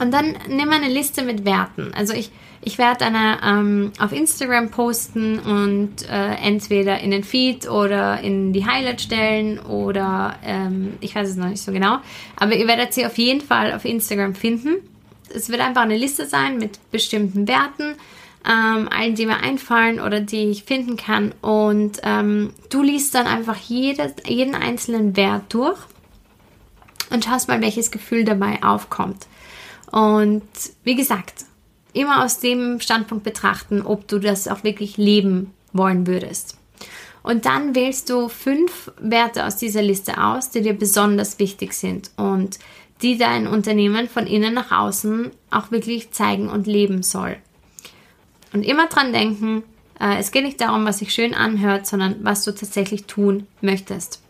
Und 0.00 0.12
dann 0.12 0.36
nimm 0.48 0.70
eine 0.70 0.88
Liste 0.88 1.22
mit 1.22 1.44
Werten. 1.44 1.92
Also 1.94 2.14
ich, 2.14 2.30
ich 2.60 2.78
werde 2.78 3.04
eine 3.04 3.38
ähm, 3.44 3.92
auf 3.98 4.12
Instagram 4.12 4.70
posten 4.70 5.38
und 5.38 6.08
äh, 6.08 6.34
entweder 6.34 7.00
in 7.00 7.10
den 7.10 7.24
Feed 7.24 7.68
oder 7.68 8.20
in 8.20 8.52
die 8.52 8.66
Highlight 8.66 9.00
stellen 9.00 9.58
oder 9.58 10.36
ähm, 10.44 10.94
ich 11.00 11.14
weiß 11.14 11.28
es 11.28 11.36
noch 11.36 11.48
nicht 11.48 11.62
so 11.62 11.72
genau. 11.72 11.98
Aber 12.36 12.54
ihr 12.54 12.66
werdet 12.66 12.94
sie 12.94 13.06
auf 13.06 13.18
jeden 13.18 13.40
Fall 13.40 13.72
auf 13.72 13.84
Instagram 13.84 14.34
finden. 14.34 14.76
Es 15.34 15.50
wird 15.50 15.60
einfach 15.60 15.82
eine 15.82 15.96
Liste 15.96 16.26
sein 16.26 16.58
mit 16.58 16.78
bestimmten 16.90 17.46
Werten, 17.48 17.96
ähm, 18.46 18.88
allen, 18.88 19.14
die 19.14 19.26
mir 19.26 19.38
einfallen 19.38 20.00
oder 20.00 20.20
die 20.20 20.50
ich 20.50 20.64
finden 20.64 20.96
kann. 20.96 21.34
Und 21.42 22.00
ähm, 22.02 22.52
du 22.70 22.82
liest 22.82 23.14
dann 23.14 23.26
einfach 23.26 23.56
jedes, 23.56 24.12
jeden 24.26 24.54
einzelnen 24.54 25.16
Wert 25.16 25.52
durch 25.52 25.78
und 27.10 27.24
schaust 27.24 27.48
mal, 27.48 27.60
welches 27.60 27.90
Gefühl 27.90 28.24
dabei 28.24 28.62
aufkommt. 28.62 29.26
Und 29.90 30.42
wie 30.84 30.94
gesagt, 30.94 31.44
immer 31.92 32.24
aus 32.24 32.40
dem 32.40 32.80
Standpunkt 32.80 33.24
betrachten, 33.24 33.82
ob 33.82 34.06
du 34.08 34.18
das 34.18 34.48
auch 34.48 34.64
wirklich 34.64 34.96
leben 34.96 35.52
wollen 35.72 36.06
würdest. 36.06 36.56
Und 37.22 37.44
dann 37.44 37.74
wählst 37.74 38.10
du 38.10 38.28
fünf 38.28 38.92
Werte 39.00 39.44
aus 39.44 39.56
dieser 39.56 39.82
Liste 39.82 40.22
aus, 40.22 40.50
die 40.50 40.62
dir 40.62 40.72
besonders 40.72 41.38
wichtig 41.38 41.72
sind 41.74 42.10
und 42.16 42.58
die 43.02 43.18
dein 43.18 43.46
Unternehmen 43.46 44.08
von 44.08 44.26
innen 44.26 44.54
nach 44.54 44.72
außen 44.72 45.30
auch 45.50 45.70
wirklich 45.70 46.10
zeigen 46.10 46.48
und 46.48 46.66
leben 46.66 47.02
soll. 47.02 47.36
Und 48.52 48.62
immer 48.62 48.86
dran 48.86 49.12
denken, 49.12 49.62
äh, 50.00 50.18
es 50.18 50.30
geht 50.30 50.44
nicht 50.44 50.60
darum, 50.60 50.84
was 50.84 50.98
sich 50.98 51.12
schön 51.12 51.34
anhört, 51.34 51.86
sondern 51.86 52.16
was 52.22 52.44
du 52.44 52.52
tatsächlich 52.52 53.04
tun 53.04 53.46
möchtest. 53.60 54.22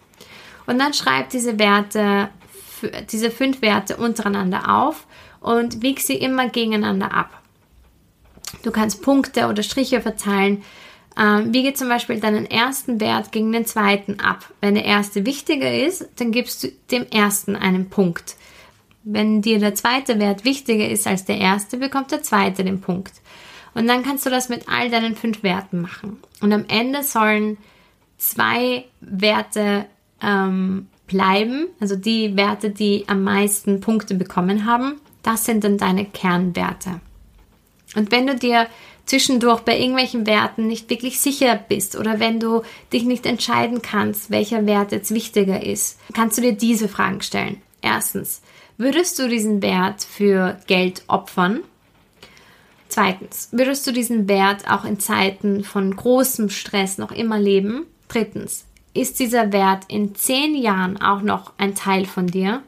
Und 0.66 0.78
dann 0.78 0.92
schreib 0.92 1.30
diese 1.30 1.58
Werte, 1.58 2.28
diese 3.10 3.30
fünf 3.30 3.62
Werte 3.62 3.96
untereinander 3.96 4.76
auf 4.76 5.06
und 5.40 5.82
wieg 5.82 6.00
sie 6.00 6.16
immer 6.16 6.48
gegeneinander 6.48 7.12
ab. 7.12 7.42
Du 8.62 8.70
kannst 8.70 9.02
Punkte 9.02 9.46
oder 9.46 9.62
Striche 9.62 10.00
verteilen. 10.00 10.62
Ähm, 11.18 11.52
wiege 11.52 11.74
zum 11.74 11.88
Beispiel 11.88 12.20
deinen 12.20 12.46
ersten 12.46 13.00
Wert 13.00 13.32
gegen 13.32 13.50
den 13.52 13.66
zweiten 13.66 14.20
ab. 14.20 14.52
Wenn 14.60 14.74
der 14.74 14.84
erste 14.84 15.26
wichtiger 15.26 15.72
ist, 15.84 16.08
dann 16.16 16.30
gibst 16.30 16.62
du 16.62 16.68
dem 16.90 17.06
ersten 17.06 17.56
einen 17.56 17.90
Punkt. 17.90 18.36
Wenn 19.02 19.42
dir 19.42 19.58
der 19.58 19.74
zweite 19.74 20.18
Wert 20.20 20.44
wichtiger 20.44 20.88
ist 20.88 21.06
als 21.06 21.24
der 21.24 21.38
erste, 21.38 21.78
bekommt 21.78 22.12
der 22.12 22.22
zweite 22.22 22.62
den 22.62 22.80
Punkt. 22.80 23.14
Und 23.74 23.86
dann 23.86 24.02
kannst 24.02 24.26
du 24.26 24.30
das 24.30 24.48
mit 24.48 24.68
all 24.68 24.90
deinen 24.90 25.16
fünf 25.16 25.42
Werten 25.42 25.80
machen. 25.80 26.18
Und 26.40 26.52
am 26.52 26.64
Ende 26.68 27.02
sollen 27.02 27.58
zwei 28.16 28.84
Werte 29.00 29.86
ähm, 30.22 30.88
bleiben, 31.06 31.68
also 31.80 31.96
die 31.96 32.36
Werte, 32.36 32.70
die 32.70 33.04
am 33.08 33.22
meisten 33.22 33.80
Punkte 33.80 34.14
bekommen 34.14 34.66
haben. 34.66 35.00
Das 35.28 35.44
sind 35.44 35.62
dann 35.62 35.76
deine 35.76 36.06
Kernwerte. 36.06 37.02
Und 37.94 38.10
wenn 38.10 38.26
du 38.26 38.34
dir 38.34 38.66
zwischendurch 39.04 39.60
bei 39.60 39.78
irgendwelchen 39.78 40.26
Werten 40.26 40.66
nicht 40.66 40.88
wirklich 40.88 41.20
sicher 41.20 41.54
bist 41.68 41.98
oder 41.98 42.18
wenn 42.18 42.40
du 42.40 42.62
dich 42.94 43.02
nicht 43.02 43.26
entscheiden 43.26 43.82
kannst, 43.82 44.30
welcher 44.30 44.64
Wert 44.64 44.90
jetzt 44.90 45.12
wichtiger 45.12 45.62
ist, 45.62 46.00
kannst 46.14 46.38
du 46.38 46.42
dir 46.42 46.54
diese 46.54 46.88
Fragen 46.88 47.20
stellen. 47.20 47.60
Erstens, 47.82 48.40
würdest 48.78 49.18
du 49.18 49.28
diesen 49.28 49.60
Wert 49.60 50.02
für 50.02 50.58
Geld 50.66 51.02
opfern? 51.08 51.60
Zweitens, 52.88 53.50
würdest 53.52 53.86
du 53.86 53.92
diesen 53.92 54.28
Wert 54.28 54.70
auch 54.70 54.86
in 54.86 54.98
Zeiten 54.98 55.62
von 55.62 55.94
großem 55.94 56.48
Stress 56.48 56.96
noch 56.96 57.12
immer 57.12 57.38
leben? 57.38 57.84
Drittens, 58.08 58.64
ist 58.94 59.20
dieser 59.20 59.52
Wert 59.52 59.84
in 59.88 60.14
zehn 60.14 60.54
Jahren 60.54 60.98
auch 60.98 61.20
noch 61.20 61.52
ein 61.58 61.74
Teil 61.74 62.06
von 62.06 62.28
dir? 62.28 62.62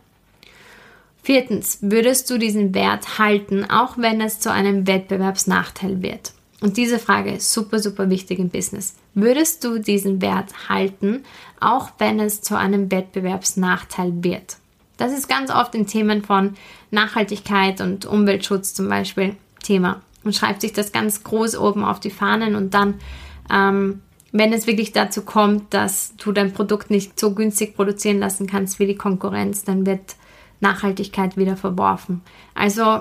Viertens, 1.22 1.78
würdest 1.80 2.30
du 2.30 2.38
diesen 2.38 2.74
Wert 2.74 3.18
halten, 3.18 3.68
auch 3.70 3.98
wenn 3.98 4.20
es 4.20 4.40
zu 4.40 4.50
einem 4.50 4.86
Wettbewerbsnachteil 4.86 6.02
wird? 6.02 6.32
Und 6.60 6.76
diese 6.76 6.98
Frage 6.98 7.32
ist 7.32 7.52
super, 7.52 7.78
super 7.78 8.10
wichtig 8.10 8.38
im 8.38 8.50
Business. 8.50 8.94
Würdest 9.14 9.64
du 9.64 9.78
diesen 9.78 10.20
Wert 10.20 10.68
halten, 10.68 11.24
auch 11.58 11.90
wenn 11.98 12.20
es 12.20 12.42
zu 12.42 12.56
einem 12.56 12.90
Wettbewerbsnachteil 12.90 14.22
wird? 14.22 14.56
Das 14.98 15.12
ist 15.12 15.28
ganz 15.28 15.50
oft 15.50 15.74
in 15.74 15.86
Themen 15.86 16.22
von 16.22 16.54
Nachhaltigkeit 16.90 17.80
und 17.80 18.04
Umweltschutz 18.04 18.74
zum 18.74 18.88
Beispiel 18.88 19.36
Thema. 19.62 20.02
Und 20.22 20.36
schreibt 20.36 20.60
sich 20.60 20.74
das 20.74 20.92
ganz 20.92 21.24
groß 21.24 21.56
oben 21.56 21.82
auf 21.82 22.00
die 22.00 22.10
Fahnen 22.10 22.54
und 22.54 22.74
dann 22.74 23.00
ähm, 23.50 24.02
wenn 24.32 24.52
es 24.52 24.66
wirklich 24.66 24.92
dazu 24.92 25.22
kommt, 25.22 25.74
dass 25.74 26.14
du 26.16 26.32
dein 26.32 26.52
Produkt 26.52 26.90
nicht 26.90 27.18
so 27.18 27.34
günstig 27.34 27.74
produzieren 27.74 28.20
lassen 28.20 28.46
kannst 28.46 28.78
wie 28.78 28.86
die 28.86 28.94
Konkurrenz, 28.94 29.64
dann 29.64 29.86
wird 29.86 30.16
Nachhaltigkeit 30.60 31.36
wieder 31.36 31.56
verworfen. 31.56 32.22
Also 32.54 33.00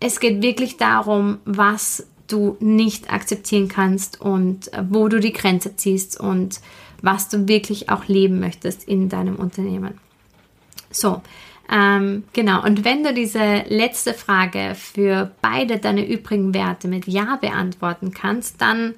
es 0.00 0.20
geht 0.20 0.42
wirklich 0.42 0.76
darum, 0.76 1.38
was 1.44 2.06
du 2.28 2.56
nicht 2.60 3.12
akzeptieren 3.12 3.68
kannst 3.68 4.20
und 4.20 4.72
äh, 4.72 4.82
wo 4.88 5.08
du 5.08 5.20
die 5.20 5.32
Grenze 5.32 5.76
ziehst 5.76 6.18
und 6.18 6.60
was 7.02 7.28
du 7.28 7.48
wirklich 7.48 7.90
auch 7.90 8.06
leben 8.06 8.40
möchtest 8.40 8.88
in 8.88 9.08
deinem 9.08 9.36
Unternehmen. 9.36 10.00
So, 10.90 11.20
ähm, 11.70 12.24
genau. 12.32 12.62
Und 12.62 12.84
wenn 12.84 13.02
du 13.02 13.12
diese 13.12 13.64
letzte 13.68 14.14
Frage 14.14 14.74
für 14.74 15.30
beide 15.42 15.78
deine 15.78 16.06
übrigen 16.06 16.54
Werte 16.54 16.88
mit 16.88 17.06
Ja 17.06 17.36
beantworten 17.36 18.12
kannst, 18.12 18.60
dann, 18.60 18.94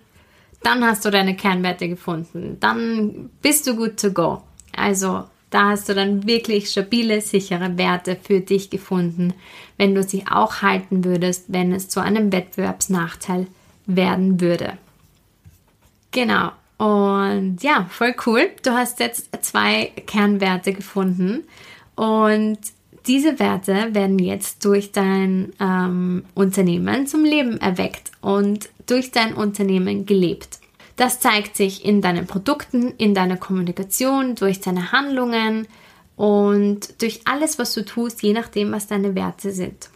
dann 0.63 0.85
hast 0.85 1.05
du 1.05 1.11
deine 1.11 1.37
Kernwerte 1.37 1.89
gefunden. 1.89 2.59
Dann 2.61 3.31
bist 3.43 3.67
du 3.67 3.77
good 3.77 4.01
to 4.01 4.11
go. 4.11 4.43
Also 4.77 5.25
da 5.51 5.71
hast 5.71 5.89
du 5.89 5.95
dann 5.95 6.27
wirklich 6.27 6.71
stabile, 6.71 7.21
sichere 7.21 7.79
Werte 7.79 8.17
für 8.21 8.41
dich 8.41 8.71
gefunden, 8.71 9.33
wenn 9.77 9.95
du 9.95 10.03
sie 10.03 10.25
auch 10.27 10.63
halten 10.63 11.05
würdest, 11.05 11.45
wenn 11.49 11.73
es 11.73 11.89
zu 11.89 12.01
einem 12.01 12.33
Wettbewerbsnachteil 12.33 13.47
werden 13.87 14.41
würde. 14.41 14.79
Genau. 16.11 16.51
Und 16.79 17.63
ja, 17.63 17.87
voll 17.91 18.15
cool. 18.27 18.51
Du 18.63 18.73
hast 18.73 19.01
jetzt 19.01 19.31
zwei 19.43 19.93
Kernwerte 20.07 20.73
gefunden. 20.73 21.45
Und 21.95 22.59
diese 23.07 23.39
Werte 23.39 23.95
werden 23.95 24.19
jetzt 24.19 24.65
durch 24.65 24.93
dein 24.93 25.53
ähm, 25.61 26.25
Unternehmen 26.35 27.07
zum 27.07 27.25
Leben 27.25 27.59
erweckt 27.61 28.11
und 28.21 28.69
durch 28.87 29.11
dein 29.11 29.35
Unternehmen 29.35 30.07
gelebt. 30.07 30.59
Das 30.97 31.21
zeigt 31.21 31.57
sich 31.57 31.85
in 31.85 32.01
deinen 32.01 32.27
Produkten, 32.27 32.95
in 32.97 33.15
deiner 33.15 33.37
Kommunikation, 33.37 34.35
durch 34.35 34.61
deine 34.61 34.93
Handlungen 34.93 35.69
und 36.17 37.03
durch 37.03 37.21
alles, 37.27 37.59
was 37.59 37.75
du 37.75 37.85
tust, 37.85 38.23
je 38.23 38.33
nachdem, 38.33 38.73
was 38.73 38.87
deine 38.87 39.15
Werte 39.15 39.53
sind. 39.53 39.91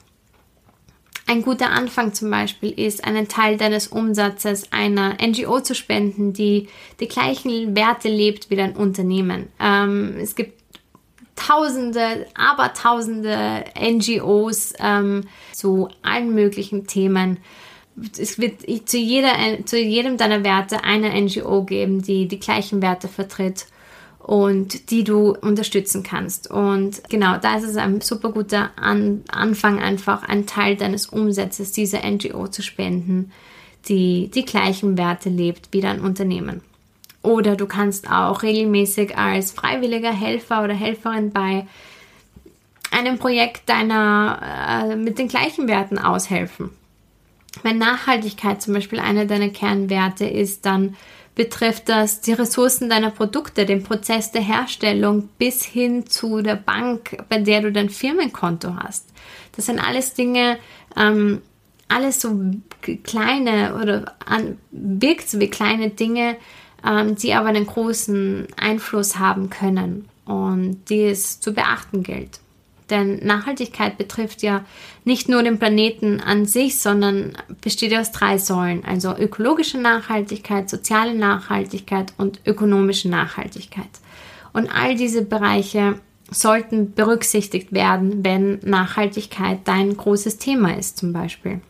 Ein 1.27 1.43
guter 1.43 1.71
Anfang 1.71 2.13
zum 2.13 2.29
Beispiel 2.31 2.73
ist, 2.73 3.05
einen 3.05 3.29
Teil 3.29 3.57
deines 3.57 3.87
Umsatzes 3.87 4.73
einer 4.73 5.17
NGO 5.25 5.61
zu 5.61 5.75
spenden, 5.75 6.33
die 6.33 6.69
die 6.99 7.09
gleichen 7.09 7.77
Werte 7.77 8.09
lebt 8.09 8.51
wie 8.51 8.57
dein 8.57 8.75
Unternehmen. 8.75 9.49
Ähm, 9.61 10.17
es 10.21 10.35
gibt 10.35 10.61
Tausende, 11.37 12.27
aber 12.35 12.75
Tausende 12.75 13.65
NGOs 13.81 14.75
ähm, 14.79 15.23
zu 15.53 15.89
allen 16.03 16.35
möglichen 16.35 16.87
Themen. 16.87 17.39
Es 18.19 18.39
wird 18.39 18.63
zu, 18.89 18.99
jeder, 18.99 19.35
zu 19.65 19.79
jedem 19.79 20.17
deiner 20.17 20.45
Werte 20.45 20.85
eine 20.85 21.21
NGO 21.21 21.65
geben, 21.65 22.03
die 22.03 22.29
die 22.29 22.41
gleichen 22.41 22.83
Werte 22.83 23.09
vertritt 23.09 23.67
und 24.19 24.91
die 24.91 25.03
du 25.03 25.33
unterstützen 25.33 26.03
kannst. 26.03 26.51
Und 26.51 27.03
genau, 27.09 27.39
da 27.39 27.57
ist 27.57 27.65
es 27.65 27.77
ein 27.77 28.01
super 28.01 28.31
guter 28.33 28.71
An 28.77 29.25
Anfang, 29.31 29.81
einfach 29.81 30.23
einen 30.23 30.47
Teil 30.47 30.77
deines 30.77 31.07
Umsatzes 31.07 31.73
dieser 31.73 32.09
NGO 32.09 32.49
zu 32.49 32.63
spenden, 32.63 33.33
die 33.89 34.31
die 34.33 34.45
gleichen 34.45 34.99
Werte 34.99 35.31
lebt 35.31 35.69
wie 35.73 35.81
dein 35.81 36.01
Unternehmen. 36.01 36.63
Oder 37.23 37.57
du 37.57 37.67
kannst 37.67 38.11
auch 38.11 38.43
regelmäßig 38.43 39.17
als 39.17 39.53
freiwilliger 39.53 40.13
Helfer 40.13 40.65
oder 40.65 40.75
Helferin 40.75 41.33
bei 41.33 41.67
einem 42.91 43.19
Projekt 43.19 43.69
deiner 43.69 44.89
äh, 44.91 44.97
mit 44.97 45.19
den 45.19 45.29
gleichen 45.29 45.69
Werten 45.69 45.99
aushelfen. 45.99 46.71
Wenn 47.63 47.79
Nachhaltigkeit 47.79 48.63
zum 48.63 48.75
Beispiel 48.75 49.01
einer 49.01 49.27
deiner 49.27 49.49
Kernwerte 49.49 50.27
ist, 50.27 50.67
dann 50.67 50.97
betrifft 51.35 51.89
das 51.89 52.21
die 52.21 52.33
Ressourcen 52.33 52.91
deiner 52.91 53.11
Produkte, 53.11 53.65
den 53.65 53.83
Prozess 53.83 54.31
der 54.31 54.43
Herstellung 54.43 55.29
bis 55.39 55.65
hin 55.65 56.07
zu 56.07 56.43
der 56.43 56.57
Bank, 56.57 57.17
bei 57.29 57.39
der 57.39 57.63
du 57.63 57.73
dein 57.73 57.89
Firmenkonto 57.89 58.77
hast. 58.77 59.09
Das 59.57 59.67
sind 59.67 59.79
alles 59.79 60.15
Dinge, 60.15 60.59
ähm, 60.97 61.41
alles 61.89 62.21
so 62.21 62.39
kleine 63.03 63.75
oder 63.75 64.17
an, 64.27 64.59
wirkt 64.71 65.29
so 65.29 65.41
wie 65.41 65.49
kleine 65.51 65.91
Dinge, 65.91 66.37
ähm, 66.87 67.17
die 67.17 67.35
aber 67.35 67.49
einen 67.49 67.67
großen 67.67 68.47
Einfluss 68.57 69.19
haben 69.19 69.51
können 69.51 70.09
und 70.25 70.85
die 70.89 71.05
es 71.05 71.41
zu 71.41 71.53
beachten 71.53 72.03
gilt. 72.03 72.41
Denn 72.91 73.25
Nachhaltigkeit 73.25 73.97
betrifft 73.97 74.43
ja 74.43 74.65
nicht 75.05 75.29
nur 75.29 75.43
den 75.43 75.59
Planeten 75.59 76.21
an 76.21 76.47
sich, 76.47 76.79
sondern 76.79 77.33
besteht 77.61 77.97
aus 77.97 78.13
drei 78.13 78.39
Säulen, 78.39 78.85
also 78.85 79.17
ökologische 79.17 79.79
Nachhaltigkeit, 79.79 80.69
soziale 80.69 81.15
Nachhaltigkeit 81.15 82.13
und 82.19 82.41
ökonomische 82.45 83.09
Nachhaltigkeit. 83.09 83.89
Und 84.53 84.69
all 84.75 84.97
diese 84.97 85.23
Bereiche 85.23 86.01
sollten 86.31 86.95
berücksichtigt 86.95 87.73
werden, 87.73 88.25
wenn 88.25 88.61
Nachhaltigkeit 88.63 89.61
dein 89.65 89.97
großes 89.97 90.39
Thema 90.39 90.77
ist 90.77 90.99
zum 90.99 91.13
Beispiel. 91.13 91.61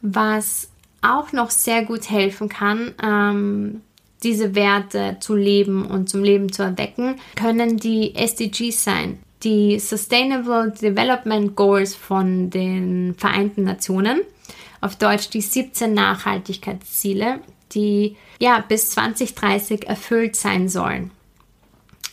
Was 0.00 0.70
auch 1.02 1.32
noch 1.32 1.50
sehr 1.50 1.84
gut 1.84 2.10
helfen 2.10 2.48
kann, 2.48 2.94
ähm, 3.02 3.82
diese 4.22 4.54
Werte 4.54 5.18
zu 5.20 5.34
leben 5.34 5.84
und 5.86 6.08
zum 6.08 6.22
Leben 6.22 6.50
zu 6.50 6.62
erwecken, 6.62 7.16
können 7.36 7.76
die 7.76 8.14
SDGs 8.14 8.82
sein. 8.82 9.18
Die 9.46 9.78
Sustainable 9.78 10.72
Development 10.72 11.54
Goals 11.54 11.94
von 11.94 12.50
den 12.50 13.14
Vereinten 13.16 13.62
Nationen, 13.62 14.22
auf 14.80 14.96
Deutsch 14.96 15.30
die 15.30 15.40
17 15.40 15.94
Nachhaltigkeitsziele, 15.94 17.38
die 17.72 18.16
ja 18.40 18.62
bis 18.66 18.90
2030 18.90 19.86
erfüllt 19.86 20.34
sein 20.34 20.68
sollen. 20.68 21.12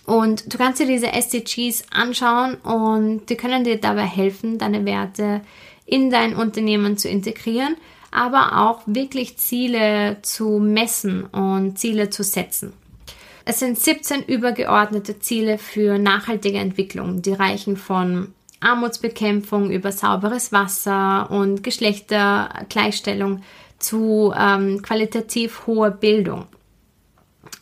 Und 0.05 0.53
du 0.53 0.59
kannst 0.59 0.79
dir 0.79 0.85
diese 0.85 1.11
SDGs 1.11 1.85
anschauen 1.91 2.55
und 2.55 3.27
die 3.29 3.35
können 3.35 3.63
dir 3.63 3.81
dabei 3.81 4.05
helfen, 4.05 4.59
deine 4.59 4.85
Werte 4.85 5.41
in 5.87 6.11
dein 6.11 6.35
Unternehmen 6.35 6.97
zu 6.97 7.09
integrieren 7.09 7.77
aber 8.13 8.61
auch 8.61 8.81
wirklich 8.85 9.37
Ziele 9.37 10.17
zu 10.21 10.59
messen 10.59 11.25
und 11.25 11.79
Ziele 11.79 12.11
zu 12.11 12.23
setzen. 12.23 12.73
Es 13.45 13.59
sind 13.59 13.77
17 13.77 14.23
übergeordnete 14.23 15.19
Ziele 15.19 15.57
für 15.57 15.97
nachhaltige 15.97 16.59
Entwicklung, 16.59 17.21
die 17.21 17.33
reichen 17.33 17.75
von 17.75 18.33
Armutsbekämpfung 18.61 19.69
über 19.69 19.91
sauberes 19.91 20.53
Wasser 20.53 21.29
und 21.29 21.63
Geschlechtergleichstellung 21.63 23.41
zu 23.79 24.33
ähm, 24.37 24.81
qualitativ 24.81 25.67
hoher 25.67 25.91
Bildung. 25.91 26.45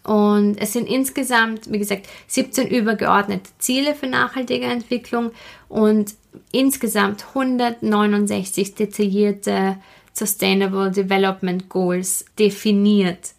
Und 0.04 0.60
es 0.60 0.74
sind 0.74 0.88
insgesamt, 0.88 1.72
wie 1.72 1.80
gesagt, 1.80 2.08
17 2.28 2.68
übergeordnete 2.68 3.50
Ziele 3.58 3.96
für 3.96 4.08
nachhaltige 4.08 4.66
Entwicklung 4.66 5.32
und 5.70 6.14
insgesamt 6.52 7.26
169 7.30 8.76
detaillierte 8.76 9.78
Sustainable 10.14 10.92
Development 10.92 11.70
Goals 11.70 12.26
definiert. 12.38 13.34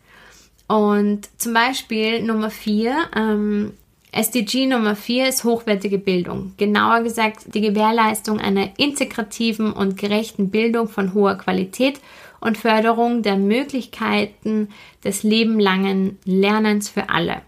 Und 0.72 1.28
zum 1.36 1.52
Beispiel 1.52 2.22
Nummer 2.22 2.48
4, 2.48 2.96
ähm, 3.14 3.74
SDG 4.10 4.64
Nummer 4.64 4.96
4 4.96 5.28
ist 5.28 5.44
hochwertige 5.44 5.98
Bildung. 5.98 6.54
Genauer 6.56 7.02
gesagt 7.02 7.54
die 7.54 7.60
Gewährleistung 7.60 8.40
einer 8.40 8.70
integrativen 8.78 9.74
und 9.74 9.98
gerechten 9.98 10.48
Bildung 10.48 10.88
von 10.88 11.12
hoher 11.12 11.34
Qualität 11.34 12.00
und 12.40 12.56
Förderung 12.56 13.22
der 13.22 13.36
Möglichkeiten 13.36 14.70
des 15.04 15.22
lebenlangen 15.22 16.18
Lernens 16.24 16.88
für 16.88 17.10
alle. 17.10 17.42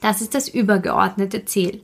Das 0.00 0.20
ist 0.20 0.34
das 0.34 0.48
übergeordnete 0.48 1.44
Ziel. 1.44 1.82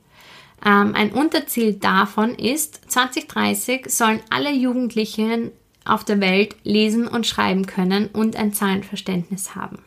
Ähm, 0.65 0.93
ein 0.93 1.13
Unterziel 1.13 1.75
davon 1.75 2.35
ist, 2.35 2.91
2030 2.91 3.85
sollen 3.87 4.19
alle 4.29 4.51
Jugendlichen 4.51 5.51
auf 5.85 6.03
der 6.03 6.19
Welt 6.19 6.57
lesen 6.63 7.07
und 7.07 7.25
schreiben 7.25 7.65
können 7.65 8.09
und 8.11 8.35
ein 8.35 8.51
Zahlenverständnis 8.51 9.55
haben. 9.55 9.79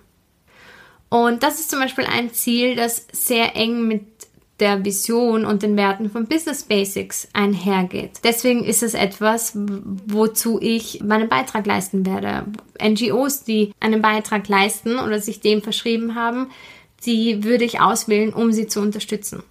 Und 1.08 1.42
das 1.42 1.60
ist 1.60 1.70
zum 1.70 1.80
Beispiel 1.80 2.04
ein 2.04 2.32
Ziel, 2.32 2.74
das 2.74 3.06
sehr 3.12 3.56
eng 3.56 3.86
mit 3.86 4.02
der 4.58 4.84
Vision 4.84 5.44
und 5.44 5.62
den 5.62 5.76
Werten 5.76 6.10
von 6.10 6.26
Business 6.26 6.62
Basics 6.64 7.28
einhergeht. 7.34 8.20
Deswegen 8.24 8.64
ist 8.64 8.82
es 8.82 8.94
etwas, 8.94 9.52
wozu 9.54 10.58
ich 10.60 11.02
meinen 11.02 11.28
Beitrag 11.28 11.66
leisten 11.66 12.06
werde. 12.06 12.46
NGOs, 12.82 13.44
die 13.44 13.72
einen 13.80 14.00
Beitrag 14.00 14.48
leisten 14.48 14.98
oder 14.98 15.20
sich 15.20 15.40
dem 15.40 15.60
verschrieben 15.60 16.14
haben, 16.14 16.50
die 17.04 17.44
würde 17.44 17.64
ich 17.64 17.80
auswählen, 17.80 18.32
um 18.32 18.50
sie 18.50 18.66
zu 18.66 18.80
unterstützen 18.80 19.42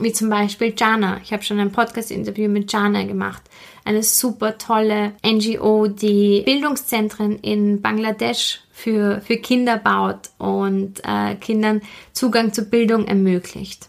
wie 0.00 0.12
zum 0.12 0.30
Beispiel 0.30 0.74
Jana. 0.76 1.20
Ich 1.22 1.32
habe 1.32 1.42
schon 1.42 1.60
ein 1.60 1.72
Podcast-Interview 1.72 2.48
mit 2.48 2.72
Jana 2.72 3.04
gemacht. 3.04 3.42
Eine 3.84 4.02
super 4.02 4.58
tolle 4.58 5.12
NGO, 5.24 5.86
die 5.86 6.42
Bildungszentren 6.44 7.38
in 7.38 7.80
Bangladesch 7.80 8.60
für, 8.72 9.20
für 9.20 9.36
Kinder 9.36 9.76
baut 9.76 10.30
und 10.38 11.00
äh, 11.04 11.34
Kindern 11.36 11.82
Zugang 12.12 12.52
zur 12.52 12.64
Bildung 12.64 13.06
ermöglicht. 13.06 13.88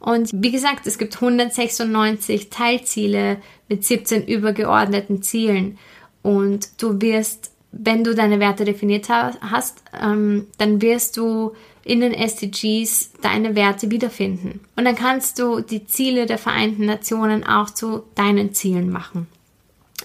Und 0.00 0.30
wie 0.32 0.50
gesagt, 0.50 0.86
es 0.86 0.98
gibt 0.98 1.16
196 1.16 2.50
Teilziele 2.50 3.38
mit 3.68 3.84
17 3.84 4.26
übergeordneten 4.26 5.22
Zielen 5.22 5.78
und 6.22 6.82
du 6.82 7.00
wirst 7.00 7.50
wenn 7.72 8.04
du 8.04 8.14
deine 8.14 8.40
Werte 8.40 8.64
definiert 8.64 9.08
hast, 9.08 9.82
ähm, 10.00 10.48
dann 10.58 10.82
wirst 10.82 11.16
du 11.16 11.52
in 11.84 12.00
den 12.00 12.12
SDGs 12.12 13.12
deine 13.22 13.54
Werte 13.54 13.90
wiederfinden. 13.90 14.60
Und 14.76 14.84
dann 14.84 14.94
kannst 14.94 15.38
du 15.38 15.60
die 15.60 15.86
Ziele 15.86 16.26
der 16.26 16.38
Vereinten 16.38 16.86
Nationen 16.86 17.44
auch 17.44 17.70
zu 17.70 18.04
deinen 18.14 18.52
Zielen 18.54 18.90
machen. 18.90 19.26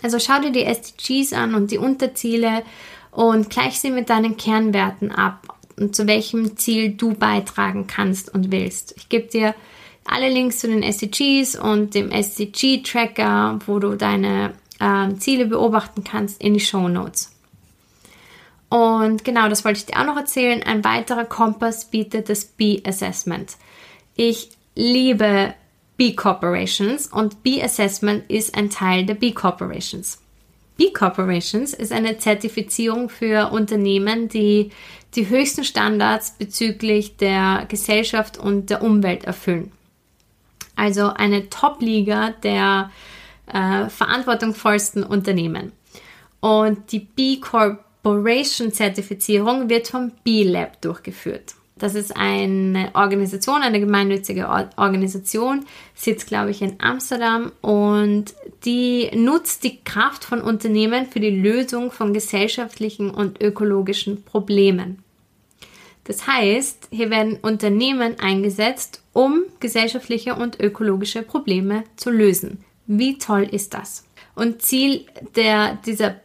Also 0.01 0.19
schau 0.19 0.39
dir 0.39 0.51
die 0.51 0.63
SDGs 0.63 1.33
an 1.33 1.55
und 1.55 1.71
die 1.71 1.77
Unterziele 1.77 2.63
und 3.11 3.49
gleich 3.49 3.79
sie 3.79 3.91
mit 3.91 4.09
deinen 4.09 4.37
Kernwerten 4.37 5.11
ab 5.11 5.55
und 5.77 5.95
zu 5.95 6.07
welchem 6.07 6.57
Ziel 6.57 6.91
du 6.91 7.13
beitragen 7.13 7.87
kannst 7.87 8.33
und 8.33 8.51
willst. 8.51 8.93
Ich 8.97 9.09
gebe 9.09 9.27
dir 9.27 9.55
alle 10.05 10.29
Links 10.29 10.59
zu 10.59 10.67
den 10.67 10.83
SDGs 10.83 11.57
und 11.57 11.95
dem 11.95 12.11
SDG-Tracker, 12.11 13.59
wo 13.65 13.79
du 13.79 13.95
deine 13.95 14.53
äh, 14.79 15.13
Ziele 15.15 15.45
beobachten 15.45 16.03
kannst, 16.03 16.41
in 16.41 16.53
die 16.53 16.59
Show 16.59 16.87
Notes. 16.87 17.34
Und 18.75 19.23
genau, 19.23 19.47
das 19.47 19.63
wollte 19.63 19.79
ich 19.79 19.85
dir 19.85 20.01
auch 20.01 20.05
noch 20.05 20.17
erzählen. 20.17 20.61
Ein 20.61 20.83
weiterer 20.83 21.23
Kompass 21.23 21.85
bietet 21.85 22.27
das 22.27 22.43
B-Assessment. 22.43 23.55
Ich 24.17 24.49
liebe 24.75 25.53
B-Corporations 25.95 27.07
und 27.07 27.41
B-Assessment 27.41 28.29
ist 28.29 28.53
ein 28.57 28.69
Teil 28.69 29.05
der 29.05 29.13
B-Corporations. 29.13 30.21
B-Corporations 30.75 31.73
ist 31.73 31.93
eine 31.93 32.17
Zertifizierung 32.17 33.07
für 33.07 33.49
Unternehmen, 33.53 34.27
die 34.27 34.71
die 35.15 35.29
höchsten 35.29 35.63
Standards 35.63 36.31
bezüglich 36.31 37.15
der 37.15 37.67
Gesellschaft 37.69 38.37
und 38.37 38.69
der 38.69 38.83
Umwelt 38.83 39.23
erfüllen. 39.23 39.71
Also 40.75 41.13
eine 41.13 41.49
Top-Liga 41.49 42.31
der 42.43 42.91
äh, 43.47 43.87
verantwortungsvollsten 43.87 45.05
Unternehmen. 45.05 45.71
Und 46.41 46.91
die 46.91 46.99
B-Corporation-Zertifizierung 48.05 49.67
wird 49.67 49.87
vom 49.87 50.11
B-Lab 50.23 50.79
durchgeführt. 50.81 51.55
Das 51.77 51.95
ist 51.95 52.15
eine 52.15 52.91
Organisation, 52.93 53.61
eine 53.61 53.81
gemeinnützige 53.81 54.47
Organisation, 54.77 55.65
sitzt, 55.93 56.27
glaube 56.27 56.51
ich, 56.51 56.61
in 56.61 56.79
Amsterdam 56.79 57.51
und 57.61 58.33
die 58.63 59.09
nutzt 59.13 59.65
die 59.65 59.83
Kraft 59.83 60.23
von 60.23 60.39
Unternehmen 60.39 61.07
für 61.07 61.19
die 61.19 61.31
Lösung 61.31 61.91
von 61.91 62.13
gesellschaftlichen 62.13 63.09
und 63.09 63.41
ökologischen 63.41 64.23
Problemen. 64.23 65.03
Das 66.05 66.27
heißt, 66.27 66.89
hier 66.91 67.09
werden 67.09 67.39
Unternehmen 67.41 68.19
eingesetzt, 68.19 69.01
um 69.11 69.41
gesellschaftliche 69.59 70.35
und 70.35 70.61
ökologische 70.61 71.23
Probleme 71.23 71.83
zu 71.97 72.09
lösen. 72.09 72.63
Wie 72.85 73.17
toll 73.17 73.49
ist 73.51 73.73
das? 73.73 74.05
Und 74.35 74.61
Ziel 74.61 75.07
der, 75.35 75.79
dieser 75.85 76.15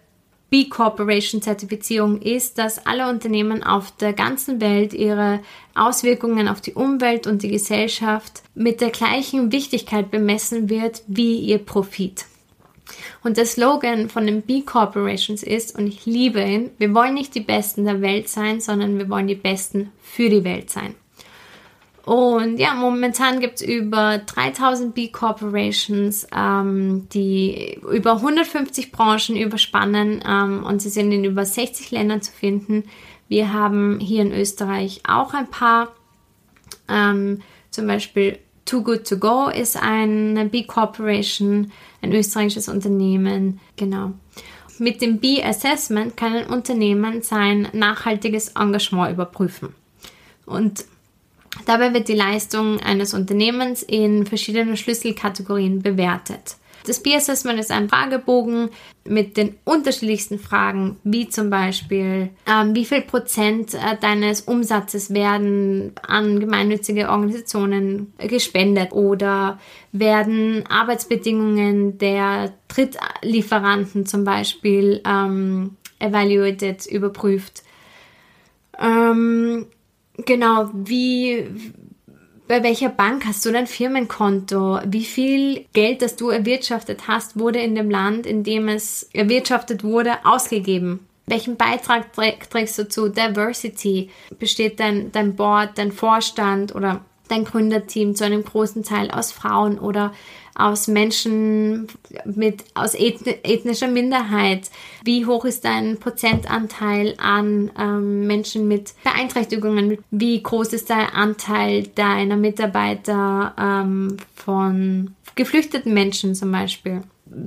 B 0.50 0.68
Corporation 0.68 1.40
Zertifizierung 1.40 2.20
ist, 2.20 2.58
dass 2.58 2.84
alle 2.84 3.08
Unternehmen 3.08 3.62
auf 3.62 3.92
der 3.92 4.12
ganzen 4.12 4.60
Welt 4.60 4.92
ihre 4.92 5.40
Auswirkungen 5.76 6.48
auf 6.48 6.60
die 6.60 6.74
Umwelt 6.74 7.28
und 7.28 7.42
die 7.42 7.50
Gesellschaft 7.50 8.42
mit 8.54 8.80
der 8.80 8.90
gleichen 8.90 9.52
Wichtigkeit 9.52 10.10
bemessen 10.10 10.68
wird 10.68 11.04
wie 11.06 11.36
ihr 11.38 11.58
Profit. 11.58 12.26
Und 13.22 13.36
der 13.36 13.46
Slogan 13.46 14.08
von 14.08 14.26
den 14.26 14.42
B 14.42 14.62
Corporations 14.62 15.44
ist, 15.44 15.78
und 15.78 15.86
ich 15.86 16.04
liebe 16.06 16.42
ihn, 16.42 16.70
wir 16.78 16.92
wollen 16.94 17.14
nicht 17.14 17.34
die 17.36 17.40
Besten 17.40 17.84
der 17.84 18.00
Welt 18.00 18.28
sein, 18.28 18.60
sondern 18.60 18.98
wir 18.98 19.08
wollen 19.08 19.28
die 19.28 19.36
Besten 19.36 19.92
für 20.02 20.28
die 20.28 20.42
Welt 20.42 20.70
sein. 20.70 20.96
Und 22.04 22.58
ja, 22.58 22.74
momentan 22.74 23.40
gibt 23.40 23.56
es 23.56 23.62
über 23.62 24.18
3000 24.18 24.94
B-Corporations, 24.94 26.26
ähm, 26.34 27.08
die 27.12 27.78
über 27.92 28.16
150 28.16 28.90
Branchen 28.90 29.36
überspannen 29.36 30.22
ähm, 30.26 30.64
und 30.64 30.80
sie 30.80 30.88
sind 30.88 31.12
in 31.12 31.24
über 31.24 31.44
60 31.44 31.90
Ländern 31.90 32.22
zu 32.22 32.32
finden. 32.32 32.84
Wir 33.28 33.52
haben 33.52 34.00
hier 34.00 34.22
in 34.22 34.32
Österreich 34.32 35.02
auch 35.06 35.34
ein 35.34 35.48
paar, 35.48 35.92
ähm, 36.88 37.42
zum 37.70 37.86
Beispiel 37.86 38.38
Too 38.64 38.82
Good 38.82 39.06
To 39.08 39.18
Go 39.18 39.48
ist 39.48 39.76
eine 39.80 40.46
B-Corporation, 40.46 41.72
ein 42.02 42.12
österreichisches 42.12 42.68
Unternehmen, 42.68 43.60
genau. 43.76 44.12
Mit 44.78 45.02
dem 45.02 45.18
B-Assessment 45.18 46.16
kann 46.16 46.34
ein 46.34 46.46
Unternehmen 46.46 47.20
sein 47.20 47.68
nachhaltiges 47.72 48.48
Engagement 48.56 49.12
überprüfen. 49.12 49.74
Und 50.46 50.84
Dabei 51.66 51.92
wird 51.92 52.08
die 52.08 52.14
Leistung 52.14 52.80
eines 52.80 53.14
Unternehmens 53.14 53.82
in 53.82 54.26
verschiedenen 54.26 54.76
Schlüsselkategorien 54.76 55.82
bewertet. 55.82 56.56
Das 56.86 57.02
Peer-Assessment 57.02 57.60
ist 57.60 57.70
ein 57.70 57.88
Fragebogen 57.88 58.70
mit 59.04 59.36
den 59.36 59.56
unterschiedlichsten 59.64 60.38
Fragen, 60.38 60.96
wie 61.04 61.28
zum 61.28 61.50
Beispiel, 61.50 62.30
ähm, 62.46 62.74
wie 62.74 62.84
viel 62.84 63.02
Prozent 63.02 63.74
äh, 63.74 63.96
deines 64.00 64.42
Umsatzes 64.42 65.12
werden 65.12 65.92
an 66.06 66.40
gemeinnützige 66.40 67.10
Organisationen 67.10 68.14
gespendet 68.18 68.92
oder 68.92 69.58
werden 69.92 70.64
Arbeitsbedingungen 70.68 71.98
der 71.98 72.54
Drittlieferanten 72.68 74.06
zum 74.06 74.24
Beispiel 74.24 75.02
ähm, 75.06 75.76
evaluated, 75.98 76.86
überprüft. 76.86 77.62
Ähm, 78.78 79.66
Genau, 80.16 80.70
wie, 80.74 81.46
bei 82.48 82.62
welcher 82.62 82.88
Bank 82.88 83.24
hast 83.26 83.44
du 83.46 83.52
dein 83.52 83.66
Firmenkonto? 83.66 84.80
Wie 84.86 85.04
viel 85.04 85.66
Geld, 85.72 86.02
das 86.02 86.16
du 86.16 86.30
erwirtschaftet 86.30 87.08
hast, 87.08 87.38
wurde 87.38 87.60
in 87.60 87.74
dem 87.74 87.90
Land, 87.90 88.26
in 88.26 88.42
dem 88.42 88.68
es 88.68 89.04
erwirtschaftet 89.12 89.84
wurde, 89.84 90.24
ausgegeben? 90.24 91.06
Welchen 91.26 91.56
Beitrag 91.56 92.12
trägst 92.12 92.76
du 92.76 92.88
zu 92.88 93.08
Diversity? 93.08 94.10
Besteht 94.40 94.80
dein, 94.80 95.12
dein 95.12 95.36
Board, 95.36 95.78
dein 95.78 95.92
Vorstand 95.92 96.74
oder 96.74 97.04
dein 97.30 97.44
Gründerteam 97.44 98.14
zu 98.14 98.24
einem 98.24 98.44
großen 98.44 98.82
Teil 98.82 99.10
aus 99.10 99.32
Frauen 99.32 99.78
oder 99.78 100.12
aus 100.54 100.88
Menschen 100.88 101.86
mit, 102.24 102.64
aus 102.74 102.94
ethnischer 102.94 103.88
Minderheit? 103.88 104.70
Wie 105.04 105.26
hoch 105.26 105.44
ist 105.44 105.64
dein 105.64 105.98
Prozentanteil 105.98 107.14
an 107.18 107.70
ähm, 107.78 108.26
Menschen 108.26 108.68
mit 108.68 108.94
Beeinträchtigungen? 109.04 109.98
Wie 110.10 110.42
groß 110.42 110.72
ist 110.72 110.90
der 110.90 111.14
Anteil 111.14 111.86
deiner 111.94 112.36
Mitarbeiter 112.36 113.54
ähm, 113.58 114.16
von 114.34 115.14
geflüchteten 115.34 115.94
Menschen 115.94 116.34
zum 116.34 116.52
Beispiel? 116.52 117.02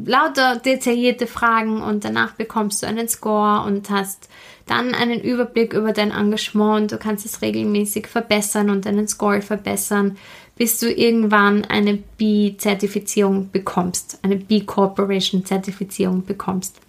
Lauter 0.06 0.58
detaillierte 0.58 1.28
Fragen 1.28 1.82
und 1.82 2.06
danach 2.06 2.34
bekommst 2.34 2.82
du 2.82 2.88
einen 2.88 3.10
Score 3.10 3.66
und 3.66 3.90
hast 3.90 4.30
dann 4.66 4.96
einen 4.96 5.20
Überblick 5.20 5.74
über 5.74 5.92
dein 5.92 6.12
Engagement. 6.12 6.92
Du 6.92 6.98
kannst 6.98 7.26
es 7.26 7.42
regelmäßig 7.42 8.08
verbessern 8.08 8.70
und 8.70 8.86
deinen 8.86 9.08
Score 9.08 9.42
verbessern, 9.42 10.18
bis 10.56 10.80
du 10.80 10.90
irgendwann 10.90 11.66
eine 11.66 11.96
B-Zertifizierung 11.96 13.52
bekommst, 13.52 14.20
eine 14.22 14.38
B-Corporation-Zertifizierung 14.38 16.26
bekommst. 16.26 16.80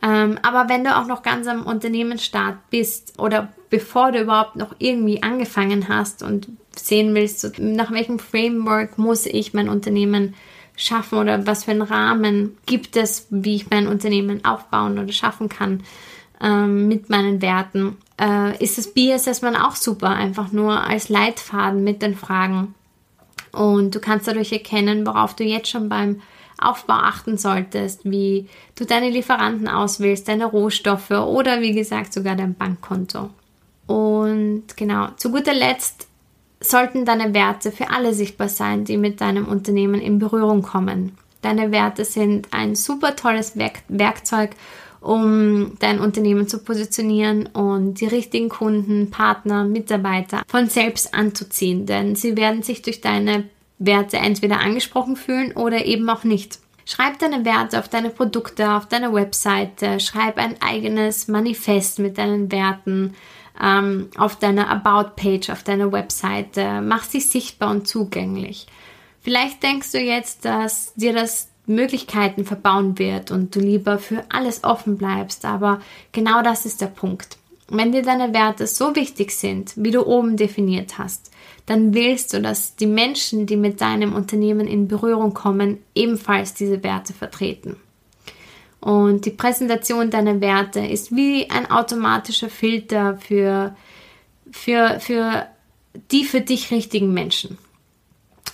Ähm, 0.00 0.38
aber 0.42 0.68
wenn 0.68 0.84
du 0.84 0.96
auch 0.96 1.06
noch 1.06 1.22
ganz 1.22 1.48
am 1.48 1.66
Unternehmensstart 1.66 2.56
bist 2.70 3.18
oder 3.18 3.48
bevor 3.68 4.12
du 4.12 4.20
überhaupt 4.20 4.54
noch 4.54 4.76
irgendwie 4.78 5.24
angefangen 5.24 5.88
hast 5.88 6.22
und 6.22 6.48
sehen 6.76 7.14
willst, 7.16 7.58
nach 7.58 7.90
welchem 7.90 8.20
Framework 8.20 8.96
muss 8.96 9.26
ich 9.26 9.54
mein 9.54 9.68
Unternehmen 9.68 10.34
schaffen 10.78 11.18
oder 11.18 11.46
was 11.46 11.64
für 11.64 11.72
einen 11.72 11.82
Rahmen 11.82 12.56
gibt 12.64 12.96
es, 12.96 13.26
wie 13.30 13.56
ich 13.56 13.68
mein 13.68 13.88
Unternehmen 13.88 14.44
aufbauen 14.44 14.98
oder 14.98 15.12
schaffen 15.12 15.50
kann, 15.50 15.82
ähm, 16.40 16.88
mit 16.88 17.10
meinen 17.10 17.42
Werten, 17.42 17.98
äh, 18.18 18.56
ist 18.62 18.78
das 18.78 18.94
B-Assessment 18.94 19.60
auch 19.60 19.74
super, 19.74 20.10
einfach 20.10 20.52
nur 20.52 20.82
als 20.84 21.08
Leitfaden 21.08 21.84
mit 21.84 22.00
den 22.00 22.14
Fragen. 22.14 22.74
Und 23.52 23.94
du 23.94 24.00
kannst 24.00 24.28
dadurch 24.28 24.52
erkennen, 24.52 25.06
worauf 25.06 25.34
du 25.34 25.44
jetzt 25.44 25.68
schon 25.68 25.88
beim 25.88 26.22
Aufbau 26.58 26.94
achten 26.94 27.38
solltest, 27.38 28.04
wie 28.04 28.48
du 28.76 28.84
deine 28.84 29.10
Lieferanten 29.10 29.68
auswählst, 29.68 30.28
deine 30.28 30.46
Rohstoffe 30.46 31.10
oder 31.10 31.60
wie 31.60 31.72
gesagt 31.72 32.12
sogar 32.12 32.36
dein 32.36 32.54
Bankkonto. 32.54 33.30
Und 33.86 34.64
genau, 34.76 35.08
zu 35.16 35.30
guter 35.30 35.54
Letzt 35.54 36.07
sollten 36.60 37.04
deine 37.04 37.34
Werte 37.34 37.72
für 37.72 37.90
alle 37.90 38.12
sichtbar 38.12 38.48
sein, 38.48 38.84
die 38.84 38.96
mit 38.96 39.20
deinem 39.20 39.46
Unternehmen 39.46 40.00
in 40.00 40.18
Berührung 40.18 40.62
kommen. 40.62 41.16
Deine 41.42 41.70
Werte 41.70 42.04
sind 42.04 42.48
ein 42.52 42.74
super 42.74 43.14
tolles 43.14 43.56
Werk 43.56 43.82
Werkzeug, 43.88 44.50
um 45.00 45.78
dein 45.78 46.00
Unternehmen 46.00 46.48
zu 46.48 46.58
positionieren 46.58 47.46
und 47.46 48.00
die 48.00 48.06
richtigen 48.06 48.48
Kunden, 48.48 49.10
Partner, 49.10 49.64
Mitarbeiter 49.64 50.42
von 50.48 50.68
selbst 50.68 51.14
anzuziehen, 51.14 51.86
denn 51.86 52.16
sie 52.16 52.36
werden 52.36 52.62
sich 52.62 52.82
durch 52.82 53.00
deine 53.00 53.44
Werte 53.78 54.16
entweder 54.16 54.58
angesprochen 54.58 55.14
fühlen 55.14 55.52
oder 55.52 55.84
eben 55.84 56.10
auch 56.10 56.24
nicht. 56.24 56.58
Schreib 56.84 57.18
deine 57.18 57.44
Werte 57.44 57.78
auf 57.78 57.88
deine 57.88 58.10
Produkte, 58.10 58.72
auf 58.72 58.86
deine 58.86 59.12
Webseite, 59.12 60.00
schreib 60.00 60.38
ein 60.38 60.56
eigenes 60.60 61.28
Manifest 61.28 61.98
mit 61.98 62.18
deinen 62.18 62.50
Werten 62.50 63.14
ähm, 63.62 64.08
auf 64.16 64.36
deiner 64.36 64.68
About-Page, 64.70 65.50
auf 65.50 65.62
deiner 65.62 65.92
Webseite, 65.92 66.80
mach 66.80 67.04
sie 67.04 67.20
sichtbar 67.20 67.70
und 67.70 67.88
zugänglich. 67.88 68.66
Vielleicht 69.20 69.62
denkst 69.62 69.92
du 69.92 69.98
jetzt, 69.98 70.44
dass 70.44 70.94
dir 70.94 71.12
das 71.12 71.50
Möglichkeiten 71.66 72.44
verbauen 72.44 72.98
wird 72.98 73.30
und 73.30 73.54
du 73.54 73.60
lieber 73.60 73.98
für 73.98 74.24
alles 74.30 74.64
offen 74.64 74.96
bleibst. 74.96 75.44
Aber 75.44 75.80
genau 76.12 76.42
das 76.42 76.66
ist 76.66 76.80
der 76.80 76.86
Punkt. 76.86 77.36
Wenn 77.70 77.92
dir 77.92 78.02
deine 78.02 78.32
Werte 78.32 78.66
so 78.66 78.96
wichtig 78.96 79.32
sind, 79.32 79.74
wie 79.76 79.90
du 79.90 80.06
oben 80.06 80.38
definiert 80.38 80.96
hast, 80.96 81.30
dann 81.66 81.92
willst 81.92 82.32
du, 82.32 82.40
dass 82.40 82.76
die 82.76 82.86
Menschen, 82.86 83.44
die 83.44 83.58
mit 83.58 83.82
deinem 83.82 84.14
Unternehmen 84.14 84.66
in 84.66 84.88
Berührung 84.88 85.34
kommen, 85.34 85.78
ebenfalls 85.94 86.54
diese 86.54 86.82
Werte 86.82 87.12
vertreten. 87.12 87.76
Und 88.80 89.24
die 89.24 89.30
Präsentation 89.30 90.10
deiner 90.10 90.40
Werte 90.40 90.80
ist 90.80 91.14
wie 91.14 91.50
ein 91.50 91.70
automatischer 91.70 92.48
Filter 92.48 93.18
für, 93.18 93.74
für, 94.52 95.00
für 95.00 95.46
die 96.10 96.24
für 96.24 96.40
dich 96.40 96.70
richtigen 96.70 97.12
Menschen. 97.12 97.58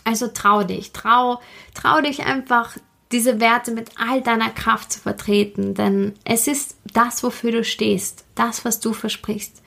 Also 0.04 0.28
trau 0.28 0.64
dich, 0.64 0.92
trau, 0.92 1.40
trau 1.74 2.00
dich 2.00 2.24
einfach, 2.24 2.76
diese 3.12 3.38
Werte 3.38 3.70
mit 3.70 3.90
all 3.96 4.22
deiner 4.22 4.50
Kraft 4.50 4.92
zu 4.92 5.00
vertreten, 5.00 5.74
denn 5.74 6.14
es 6.24 6.48
ist 6.48 6.76
das, 6.92 7.22
wofür 7.22 7.52
du 7.52 7.64
stehst, 7.64 8.24
das, 8.34 8.64
was 8.64 8.80
du 8.80 8.92
versprichst. 8.92 9.62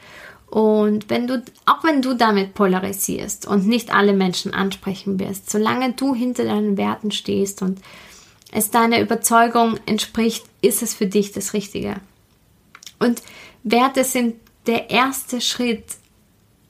Und 0.48 1.10
wenn 1.10 1.28
du, 1.28 1.44
auch 1.66 1.84
wenn 1.84 2.02
du 2.02 2.14
damit 2.14 2.54
polarisierst 2.54 3.48
und 3.48 3.68
nicht 3.68 3.94
alle 3.94 4.14
Menschen 4.14 4.54
ansprechen 4.54 5.20
wirst, 5.20 5.50
solange 5.50 5.94
du 5.94 6.16
hinter 6.16 6.46
deinen 6.46 6.78
Werten 6.78 7.12
stehst 7.12 7.62
und 7.62 7.80
es 8.52 8.72
deiner 8.72 9.02
Überzeugung 9.02 9.78
entspricht, 9.86 10.46
ist 10.68 10.82
es 10.82 10.94
für 10.94 11.08
dich 11.08 11.32
das 11.32 11.54
Richtige. 11.54 11.96
Und 13.00 13.22
Werte 13.64 14.04
sind 14.04 14.36
der 14.66 14.90
erste 14.90 15.42
Schritt, 15.42 15.86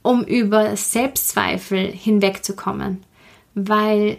um 0.02 0.24
über 0.24 0.78
Selbstzweifel 0.78 1.92
hinwegzukommen, 1.92 3.04
weil 3.56 4.18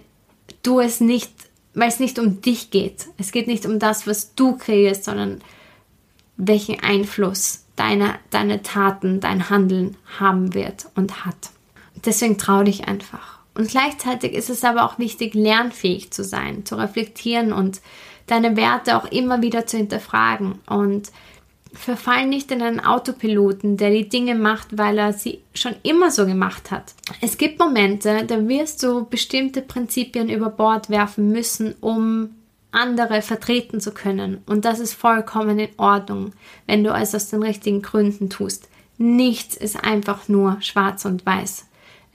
du 0.63 0.81
es 0.81 1.01
nicht, 1.01 1.33
weil 1.75 1.89
es 1.89 2.01
nicht 2.01 2.19
um 2.19 2.41
dich 2.41 2.71
geht. 2.71 3.07
Es 3.17 3.33
geht 3.33 3.47
nicht 3.47 3.65
um 3.65 3.79
das, 3.79 4.07
was 4.07 4.35
du 4.35 4.57
kreierst, 4.57 5.05
sondern 5.05 5.41
welchen 6.37 6.81
Einfluss 6.81 7.65
deine, 7.77 8.19
deine 8.31 8.63
Taten, 8.63 9.21
dein 9.21 9.51
Handeln 9.51 9.97
haben 10.19 10.55
wird 10.55 10.89
und 10.95 11.25
hat. 11.25 11.51
Deswegen 12.05 12.39
trau 12.39 12.63
dich 12.63 12.87
einfach. 12.87 13.38
Und 13.59 13.69
gleichzeitig 13.69 14.35
ist 14.35 14.51
es 14.51 14.63
aber 14.63 14.85
auch 14.85 15.01
wichtig, 15.01 15.35
lernfähig 15.35 16.13
zu 16.13 16.23
sein, 16.23 16.65
zu 16.65 16.77
reflektieren 16.77 17.53
und 17.53 17.81
deine 18.29 18.57
Werte 18.57 18.97
auch 18.97 19.11
immer 19.11 19.43
wieder 19.43 19.67
zu 19.67 19.77
hinterfragen. 19.77 20.61
Und 20.69 21.11
verfall 21.73 22.27
nicht 22.27 22.53
in 22.53 22.63
einen 22.63 22.79
Autopiloten, 22.79 23.77
der 23.77 23.91
die 23.91 24.09
Dinge 24.09 24.37
macht, 24.37 24.79
weil 24.79 24.97
er 24.97 25.13
sie 25.13 25.41
schon 25.55 25.75
immer 25.83 26.13
so 26.13 26.25
gemacht 26.25 26.71
hat. 26.71 26.95
Es 27.21 27.37
gibt 27.37 27.59
Momente, 27.59 28.25
da 28.25 28.47
wirst 28.47 28.81
du 28.85 29.05
bestimmte 29.05 29.61
Prinzipien 29.61 30.29
über 30.29 30.51
Bord 30.51 30.89
werfen 30.89 31.31
müssen, 31.33 31.75
um 31.81 32.31
andere 32.71 33.23
vertreten 33.23 33.81
zu 33.81 33.93
können. 33.93 34.39
Und 34.47 34.67
das 34.67 34.79
ist 34.79 34.95
vollkommen 34.95 35.59
in 35.59 35.71
Ordnung, 35.79 36.33
wenn 36.67 36.85
du 36.85 36.91
es 36.91 37.13
aus 37.13 37.29
den 37.31 37.43
richtigen 37.43 37.83
Gründen 37.83 38.31
tust. 38.31 38.69
Nichts 38.99 39.57
ist 39.57 39.83
einfach 39.83 40.29
nur 40.29 40.59
schwarz 40.61 41.05
und 41.05 41.27
weiß. 41.27 41.68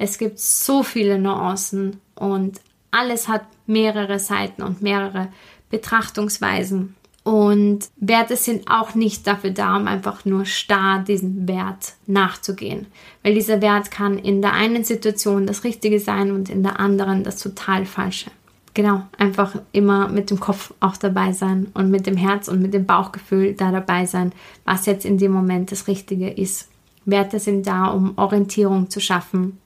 Es 0.04 0.18
gibt 0.18 0.38
so 0.38 0.84
viele 0.84 1.18
Nuancen 1.18 2.02
und 2.16 2.60
alles 2.92 3.30
hat 3.30 3.44
mehrere 3.68 4.20
Seiten 4.20 4.62
und 4.62 4.82
mehrere 4.82 5.30
Betrachtungsweisen. 5.70 6.96
Und 7.24 7.88
Werte 7.96 8.36
sind 8.36 8.70
auch 8.70 8.96
nicht 8.96 9.26
dafür 9.26 9.52
da, 9.52 9.78
um 9.78 9.88
einfach 9.88 10.26
nur 10.26 10.44
starr 10.44 11.00
diesem 11.00 11.48
Wert 11.48 11.94
nachzugehen. 12.06 12.88
Weil 13.24 13.36
dieser 13.36 13.62
Wert 13.62 13.92
kann 13.92 14.18
in 14.20 14.42
der 14.42 14.52
einen 14.52 14.84
Situation 14.84 15.48
das 15.48 15.64
Richtige 15.64 16.02
sein 16.02 16.34
und 16.34 16.50
in 16.50 16.64
der 16.64 16.82
anderen 16.82 17.24
das 17.24 17.38
total 17.38 17.86
Falsche. 17.86 18.30
Genau, 18.74 19.04
einfach 19.18 19.56
immer 19.72 20.10
mit 20.10 20.32
dem 20.32 20.40
Kopf 20.42 20.74
auch 20.82 20.98
dabei 20.98 21.32
sein 21.32 21.68
und 21.76 21.90
mit 21.90 22.08
dem 22.08 22.18
Herz 22.18 22.50
und 22.50 22.62
mit 22.62 22.74
dem 22.74 22.86
Bauchgefühl 22.86 23.54
da 23.54 23.72
dabei 23.72 24.06
sein, 24.06 24.34
was 24.66 24.86
jetzt 24.86 25.06
in 25.06 25.18
dem 25.18 25.32
Moment 25.32 25.72
das 25.72 25.88
Richtige 25.88 26.30
ist. 26.30 26.68
Werte 27.06 27.40
sind 27.40 27.68
da, 27.68 27.86
um 27.86 28.18
Orientierung 28.18 28.90
zu 28.90 29.00
schaffen 29.00 29.60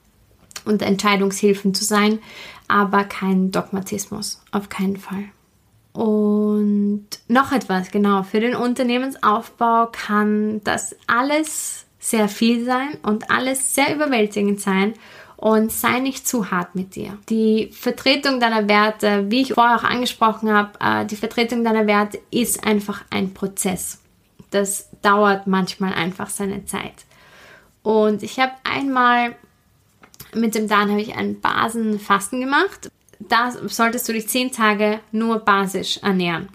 und 0.68 0.82
Entscheidungshilfen 0.82 1.74
zu 1.74 1.84
sein, 1.84 2.20
aber 2.68 3.04
kein 3.04 3.50
Dogmatismus, 3.50 4.42
auf 4.52 4.68
keinen 4.68 4.96
Fall. 4.96 5.24
Und 5.92 7.06
noch 7.26 7.50
etwas, 7.50 7.90
genau, 7.90 8.22
für 8.22 8.40
den 8.40 8.54
Unternehmensaufbau 8.54 9.86
kann 9.86 10.62
das 10.62 10.94
alles 11.08 11.86
sehr 11.98 12.28
viel 12.28 12.64
sein 12.64 12.96
und 13.02 13.30
alles 13.30 13.74
sehr 13.74 13.94
überwältigend 13.94 14.60
sein 14.60 14.94
und 15.36 15.72
sei 15.72 16.00
nicht 16.00 16.26
zu 16.26 16.50
hart 16.50 16.74
mit 16.74 16.94
dir. 16.94 17.18
Die 17.28 17.70
Vertretung 17.72 18.40
deiner 18.40 18.68
Werte, 18.68 19.30
wie 19.30 19.42
ich 19.42 19.54
vorher 19.54 19.76
auch 19.76 19.84
angesprochen 19.84 20.52
habe, 20.52 20.72
äh, 20.80 21.06
die 21.06 21.16
Vertretung 21.16 21.64
deiner 21.64 21.86
Werte 21.86 22.20
ist 22.30 22.64
einfach 22.64 23.04
ein 23.10 23.34
Prozess. 23.34 24.00
Das 24.50 24.88
dauert 25.02 25.46
manchmal 25.46 25.94
einfach 25.94 26.30
seine 26.30 26.64
Zeit. 26.64 27.04
Und 27.82 28.22
ich 28.22 28.38
habe 28.38 28.52
einmal 28.64 29.36
mit 30.34 30.54
dem 30.54 30.68
Dan 30.68 30.90
habe 30.90 31.00
ich 31.00 31.14
ein 31.16 31.40
Basenfasten 31.40 32.40
gemacht. 32.40 32.90
Da 33.18 33.50
solltest 33.50 34.08
du 34.08 34.12
dich 34.12 34.28
zehn 34.28 34.52
Tage 34.52 35.00
nur 35.12 35.40
basisch 35.40 35.98
ernähren. 35.98 36.48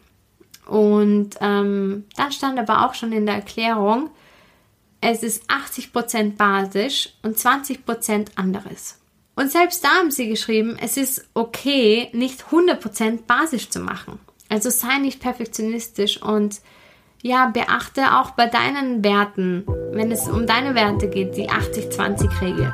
Und 0.66 1.32
ähm, 1.42 2.06
da 2.16 2.32
stand 2.32 2.58
aber 2.58 2.86
auch 2.86 2.94
schon 2.94 3.12
in 3.12 3.26
der 3.26 3.36
Erklärung, 3.36 4.10
es 5.02 5.22
ist 5.22 5.50
80% 5.50 6.38
basisch 6.38 7.10
und 7.24 7.38
20% 7.38 8.28
anderes. 8.36 9.00
Und 9.36 9.52
selbst 9.52 9.84
da 9.84 9.90
haben 9.90 10.12
sie 10.12 10.30
geschrieben, 10.30 10.78
es 10.80 10.96
ist 10.96 11.28
okay, 11.34 12.10
nicht 12.14 12.46
100% 12.52 13.24
basisch 13.28 13.70
zu 13.70 13.80
machen. 13.80 14.20
Also 14.48 14.70
sei 14.70 15.00
nicht 15.00 15.20
perfektionistisch 15.20 16.22
und 16.22 16.62
ja, 17.22 17.48
beachte 17.48 18.18
auch 18.18 18.32
bei 18.32 18.48
deinen 18.48 19.04
Werten, 19.04 19.66
wenn 19.92 20.12
es 20.12 20.28
um 20.28 20.46
deine 20.46 20.76
Werte 20.76 21.10
geht, 21.10 21.36
die 21.36 21.50
80-20-Regel. 21.50 22.74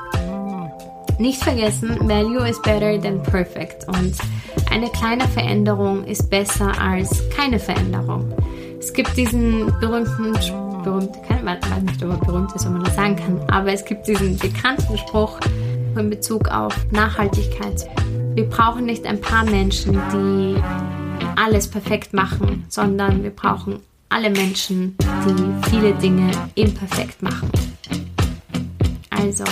Nicht 1.19 1.43
vergessen, 1.43 1.97
Value 2.07 2.47
is 2.47 2.61
better 2.61 2.97
than 2.97 3.21
perfect 3.21 3.85
und 3.89 4.15
eine 4.71 4.89
kleine 4.89 5.27
Veränderung 5.27 6.05
ist 6.05 6.29
besser 6.29 6.71
als 6.81 7.29
keine 7.35 7.59
Veränderung. 7.59 8.33
Es 8.79 8.93
gibt 8.93 9.17
diesen 9.17 9.65
berühmten, 9.81 10.31
berühmt, 10.81 11.09
ich 11.21 11.45
weiß 11.45 11.81
nicht, 11.83 12.03
ob 12.05 12.11
er 12.11 12.25
berühmt 12.25 12.55
ist, 12.55 12.65
ob 12.65 12.71
man 12.71 12.85
das 12.85 12.95
sagen 12.95 13.17
kann, 13.17 13.37
aber 13.49 13.73
es 13.73 13.83
gibt 13.83 14.07
diesen 14.07 14.37
bekannten 14.37 14.97
Spruch 14.97 15.37
in 15.97 16.09
Bezug 16.09 16.47
auf 16.47 16.73
Nachhaltigkeit. 16.91 17.89
Wir 18.33 18.47
brauchen 18.47 18.85
nicht 18.85 19.05
ein 19.05 19.19
paar 19.19 19.43
Menschen, 19.43 20.01
die 20.13 20.55
alles 21.35 21.67
perfekt 21.67 22.13
machen, 22.13 22.63
sondern 22.69 23.23
wir 23.23 23.31
brauchen 23.31 23.81
alle 24.07 24.29
Menschen, 24.29 24.95
die 25.27 25.69
viele 25.69 25.93
Dinge 25.95 26.31
imperfekt 26.55 27.21
machen. 27.21 27.51
Also, 29.09 29.43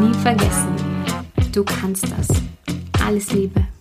Nie 0.00 0.14
vergessen, 0.14 0.74
du 1.52 1.64
kannst 1.64 2.04
das. 2.10 2.28
Alles 3.04 3.32
Liebe. 3.32 3.73